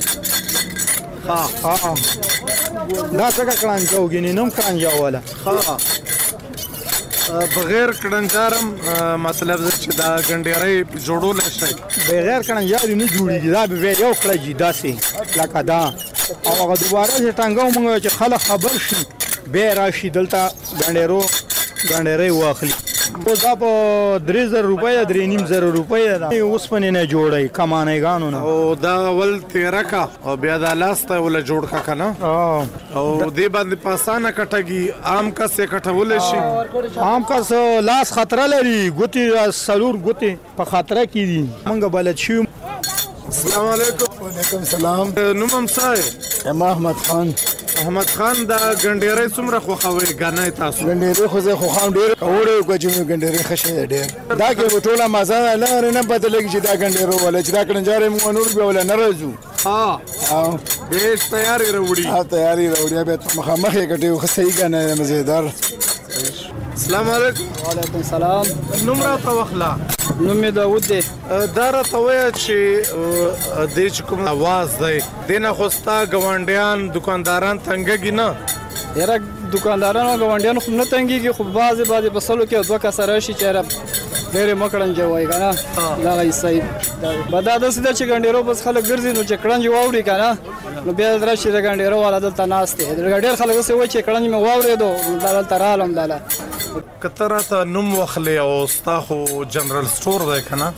ها 1.28 1.42
ها 1.64 1.94
دا 3.12 3.30
څنګه 3.30 3.60
کړنجاو 3.60 4.06
غنی 4.14 4.32
نوم 4.32 4.50
کړنجاو 4.60 5.02
والا 5.02 5.20
ها 5.46 5.76
بغیر 7.30 7.90
کړنجارم 7.92 8.66
مطلب 9.26 9.60
چې 9.82 9.88
دا 9.98 10.10
ګنډیرې 10.28 10.76
جوړول 11.06 11.38
شي 11.42 11.74
بغیر 12.12 12.42
کړنجار 12.42 12.86
نه 13.00 13.06
جوړیږي 13.06 13.50
دا 13.50 13.66
به 13.66 13.96
یو 14.04 14.12
کړی 14.22 14.54
داسي 14.62 14.94
لکه 15.40 15.62
دا 15.72 15.82
او 16.44 16.52
هغه 16.62 16.74
دوباره 16.80 17.14
چې 17.16 17.32
ټنګو 17.40 17.78
موږ 17.78 18.02
چې 18.04 18.08
خلک 18.08 18.40
خبر 18.40 18.72
شي 18.88 18.96
به 19.56 19.74
راشي 19.80 20.10
دلته 20.18 20.40
ګنډیرو 20.80 21.24
ګنډیرې 21.90 22.30
واخلي 22.38 22.74
اوس 23.26 23.42
په 23.60 23.72
3000 24.26 24.66
روپۍ 24.66 24.94
د 24.98 25.10
3500 25.14 25.66
روپۍ 25.78 26.04
دا 26.22 26.28
اوس 26.44 26.64
پنې 26.72 26.92
نه 26.96 27.02
جوړي 27.12 27.48
کمانه 27.58 27.96
غانو 28.04 28.30
نه 28.34 28.52
او 28.52 28.74
دا 28.84 28.94
ول 29.18 29.34
13 29.54 29.82
کا 29.90 30.02
او 30.24 30.36
بیا 30.44 30.56
دا 30.64 30.72
لاسته 30.82 31.18
ول 31.26 31.38
جوړ 31.40 31.72
کا 31.72 31.82
کنه 31.88 32.08
او 32.12 33.04
دې 33.26 33.52
باندې 33.56 33.84
پاسانه 33.86 34.30
کټګي 34.38 35.06
عام 35.12 35.30
کس 35.40 35.60
کټول 35.74 36.16
شي 36.28 37.00
عام 37.10 37.28
کس 37.32 37.52
لاس 37.90 38.12
خطر 38.18 38.44
لري 38.54 38.76
ګوتی 39.00 39.26
سلور 39.62 40.00
ګوتی 40.10 40.34
په 40.60 40.64
خطر 40.74 41.02
کې 41.02 41.32
دي 41.32 41.48
مونږ 41.66 41.86
بلد 41.98 42.16
شو 42.26 42.42
السلام 43.32 43.66
علیکم 43.74 44.22
وعلیکم 44.22 44.56
السلام 44.66 45.12
نوم 45.42 45.58
هم 45.58 45.66
صاحب 45.74 46.62
احمد 46.68 47.04
خان 47.06 47.30
احمد 47.80 48.08
خان 48.18 48.36
دا 48.46 48.56
ګنډېرې 48.84 49.26
څومره 49.36 49.58
خوښوي 49.66 50.08
غنای 50.20 50.50
تاسو 50.60 50.80
ګنډېرې 50.90 51.26
خو 51.32 51.38
زه 51.46 51.52
خوښم 51.60 51.88
ډېر 51.98 52.10
کوړې 52.22 52.56
کوجمې 52.68 53.02
ګنډېرې 53.10 53.40
خښې 53.48 53.72
ډېر 53.92 54.08
دا 54.40 54.48
کې 54.56 54.64
ټوله 54.86 55.04
مزه 55.14 55.38
لاره 55.62 55.90
نه 55.96 56.02
بدلېږي 56.10 56.48
چې 56.54 56.60
دا 56.68 56.72
ګنډېرو 56.82 57.14
ولې 57.24 57.40
چې 57.46 57.50
دا 57.56 57.62
کډنجارې 57.68 58.08
مو 58.14 58.32
نور 58.36 58.48
به 58.56 58.62
ولې 58.68 58.82
نه 58.90 58.94
راځو 59.00 59.30
ها 59.66 59.88
او 60.36 60.46
بیس 60.90 61.20
تیاری 61.34 61.66
وروړي 61.72 62.04
ها 62.14 62.20
تیاری 62.34 62.66
وروړي 62.68 62.96
به 63.08 63.16
مخامخ 63.38 63.72
یې 63.80 63.86
کټیو 63.90 64.16
خسې 64.22 64.44
غنای 64.58 64.94
مزیدار 65.00 65.44
السلام 66.74 67.08
علیکم 67.10 67.44
وعلیکم 67.66 67.96
السلام 67.96 68.46
نوم 68.86 69.02
راته 69.02 69.32
واخله 69.36 69.68
نوم 69.84 70.40
مې 70.40 70.50
داوود 70.58 70.88
دی 70.88 70.98
دا 71.54 71.68
راته 71.76 72.00
وایه 72.02 72.26
چې 72.38 72.58
د 73.60 73.70
دې 73.74 74.08
کوم 74.10 74.26
आवाज 74.32 74.74
دی 74.82 74.98
دنه 75.30 75.52
خوستا 75.60 75.96
غونډیان 76.12 76.86
دکانداران 76.98 77.58
تنګګی 77.58 78.10
نه 78.10 78.28
یاره 78.96 79.20
دکاندارانو 79.56 80.26
غونډیان 80.26 80.58
خو 80.58 80.70
نه 80.70 80.84
تنګیږي 80.84 81.30
خو 81.30 81.44
بازي 81.58 81.84
بازي 81.94 82.08
بسلو 82.18 82.46
کې 82.46 82.66
دوه 82.66 82.78
کسره 82.86 83.18
شي 83.28 83.34
چې 83.34 84.01
ډېرې 84.34 84.54
مکړنجې 84.62 85.04
وای 85.12 85.24
کنه 85.32 85.48
دا 86.04 86.12
لای 86.18 86.30
صاحب 86.42 86.64
بدا 87.32 87.54
د 87.62 87.64
سده 87.76 87.90
چې 87.98 88.04
ګنډیرو 88.10 88.40
بس 88.48 88.58
خلک 88.66 88.82
ګرځي 88.90 89.10
نو 89.16 89.22
چې 89.30 89.34
کړنج 89.42 89.62
واوري 89.74 90.02
کنه 90.08 90.30
نو 90.86 90.90
بیا 90.98 91.08
درشه 91.22 91.48
د 91.56 91.58
ګنډیرو 91.66 91.96
والا 92.04 92.18
دلته 92.26 92.42
ناشته 92.52 92.84
ډېر 93.24 93.34
خلک 93.42 93.56
سه 93.66 93.72
وای 93.78 93.88
چې 93.94 93.98
کړنج 94.06 94.24
مې 94.30 94.38
واورې 94.46 94.74
دو 94.82 94.90
دلته 95.26 95.54
رالم 95.64 95.90
دلته 95.98 96.20
کتره 97.02 97.42
ته 97.42 97.64
نوم 97.64 97.94
وخلی 97.98 98.38
او 98.38 98.66
ستا 98.66 98.98
خو 99.00 99.44
جنرال 99.50 99.84
سٹور 99.94 100.20
دی 100.26 100.40
کنه 100.50 100.70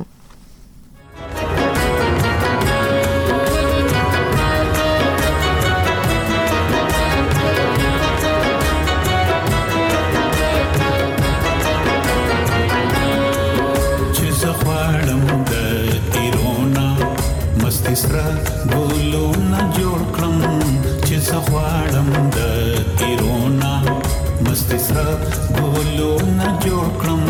سره 17.99 18.25
ګلو 18.71 19.27
نه 19.51 19.63
جو 19.77 19.86
سخواړم 21.29 22.09
د 22.35 22.37
تیرونا 22.99 23.71
مستي 24.45 24.77
سره 24.87 25.15
ګولو 25.57 26.11
نه 26.37 26.47
جوړ 26.65 26.85
کړم 27.01 27.23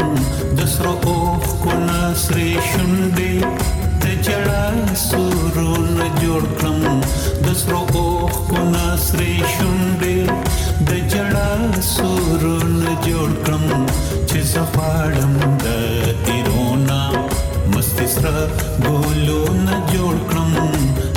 د 0.58 0.68
سرو 0.74 0.92
اوخ 1.14 1.46
کو 1.64 1.72
نسري 1.90 2.50
شوندې 2.70 3.36
ته 4.04 4.12
چړا 4.28 4.64
سورو 5.10 5.74
نه 5.98 6.08
جوړ 6.22 6.44
کړم 6.60 6.80
د 7.48 7.56
سرو 7.62 7.80
اوخ 8.02 8.34
کو 8.50 8.58
نسري 8.76 9.34
شوندې 9.54 10.18
د 10.88 10.90
چړا 11.14 11.50
سورو 11.94 12.54
نه 12.84 12.94
جوړ 13.06 13.30
کړم 13.48 13.66
چې 14.30 14.40
سخواړم 14.54 15.34
د 15.64 16.14
تیرونا 16.28 17.00
مستي 17.74 18.08
سره 18.16 18.44
ګولو 18.84 19.42
نه 19.66 19.76
جوړ 19.94 20.16
کړم 20.30 20.54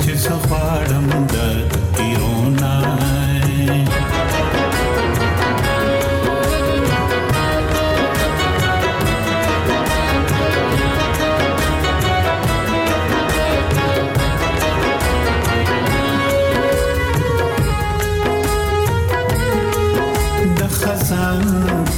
چې 0.03 0.13
سخواړم 0.27 1.05
د 1.35 1.80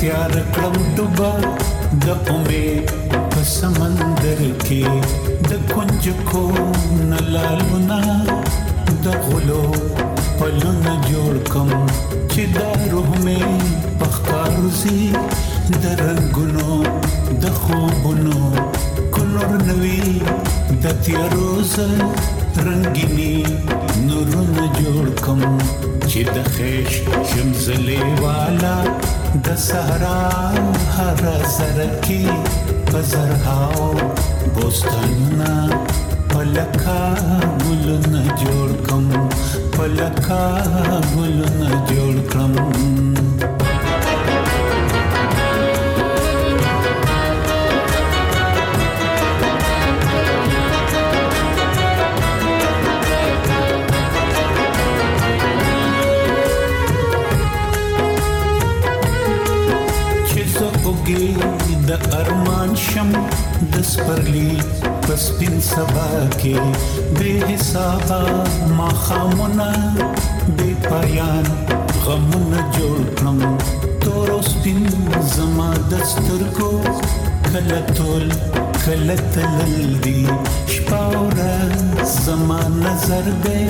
प्यार 0.04 0.32
کړم 0.56 0.74
ډوبا 0.96 1.30
د 2.06 2.08
امید 2.36 2.88
په 3.32 3.42
سمندر 3.58 4.42
کې 4.64 5.46
د 5.50 5.52
کنج 5.70 6.10
کو 6.32 6.42
نلالونا 7.12 8.00
د 9.06 9.16
غلو 9.28 9.64
په 10.02 10.50
لون 10.64 10.82
جوړ 11.12 11.34
کم 11.54 11.70
چې 12.32 12.44
د 12.58 12.92
روح 12.96 13.08
مې 13.28 13.96
پخکاروزي 14.02 15.02
د 15.88 15.88
رنگونو 16.04 16.70
د 17.48 17.56
خوبونو 17.62 18.38
کلور 19.18 19.52
نوي 19.70 20.04
د 20.84 20.86
تیروز 21.08 21.74
رنگيني 22.70 23.32
نورونه 24.08 24.64
جوړ 24.80 25.06
کم 25.26 25.40
چې 26.10 26.22
د 26.36 26.38
خېش 26.54 26.92
شمزلې 27.30 28.04
والا 28.28 28.78
دسہرا 29.36 30.52
ہر 30.98 31.44
سرکھی 31.52 32.26
فضرہ 32.92 33.56
بوستان 34.54 35.42
پلکھا 36.34 37.00
بھول 37.64 37.96
جوڑ 38.44 38.70
کم 38.90 39.10
پلکھا 39.78 40.44
بھول 41.14 41.44
جوڑ 41.90 42.16
کم 42.34 42.56
د 61.88 61.92
ارمان 62.20 62.72
شم 62.88 63.10
د 63.72 63.76
سپرلی 63.94 64.52
پس 65.06 65.24
پین 65.38 65.56
سبا 65.70 66.08
کې 66.36 67.16
به 67.18 67.50
حساب 67.50 68.72
ما 68.78 68.88
خامونه 69.06 69.70
به 70.58 70.68
پایان 70.88 71.48
غمونه 72.06 72.60
جوړ 72.76 73.00
کړم 73.18 73.40
تور 74.06 74.30
سپین 74.50 74.84
زما 75.36 75.68
د 75.96 76.06
سترګو 76.12 76.72
کله 77.50 77.80
تول 77.98 78.28
کله 78.84 79.16
تلل 79.34 79.92
دی 80.04 80.22
شپاوره 80.78 81.58
زما 82.26 82.62
نظر 82.84 83.26
دی 83.48 83.64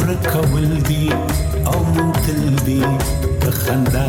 ورکول 0.00 0.70
دی 0.88 1.04
او 1.70 1.76
مونتل 1.92 2.42
دی 2.70 2.82
خندا 3.60 4.08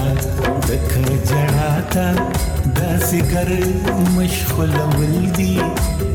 دک 0.69 0.91
جړاتا 1.29 2.03
داسې 2.77 3.19
ګر 3.31 3.49
مشغول 4.15 4.75
ولدي 4.97 5.55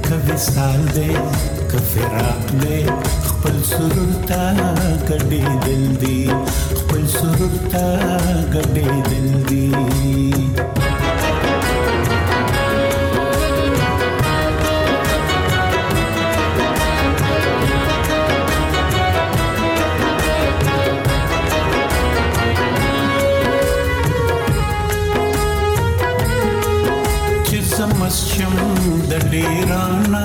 کوي 0.06 0.36
سال 0.48 0.78
دې 0.96 1.12
کفراق 1.72 2.44
دې 2.62 2.80
خپل 3.32 3.56
سرور 3.70 4.12
تا 4.28 4.44
کډې 5.08 5.44
دل 5.64 5.84
دې 6.02 6.20
خپل 6.78 7.02
سرور 7.18 7.54
تا 7.72 7.88
کډې 8.52 8.90
دل 9.10 9.28
دې 9.52 9.66
پیرانا 29.38 30.22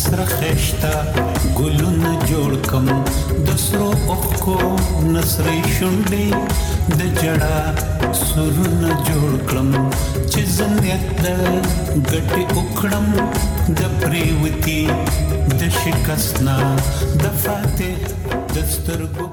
سرخښتا 0.00 0.90
ګلونه 1.58 2.10
جوړ 2.30 2.52
کم 2.68 2.84
د 2.90 3.48
سرو 3.64 3.88
اوخو 4.16 4.56
نسرې 5.12 5.60
شونډې 5.74 6.26
د 6.98 7.00
جړا 7.22 7.56
سرونه 8.26 8.90
جوړ 9.08 9.30
کړم 9.48 9.70
چې 10.30 10.40
زنیت 10.58 11.04
د 11.24 11.26
ګټي 12.10 12.44
اوخړم 12.62 13.08
د 13.78 13.80
پریوتی 14.00 14.80
د 15.64 15.74
شکسنا 15.80 16.56
د 17.24 17.36
فاتح 17.42 17.96
دسترګو 18.54 19.26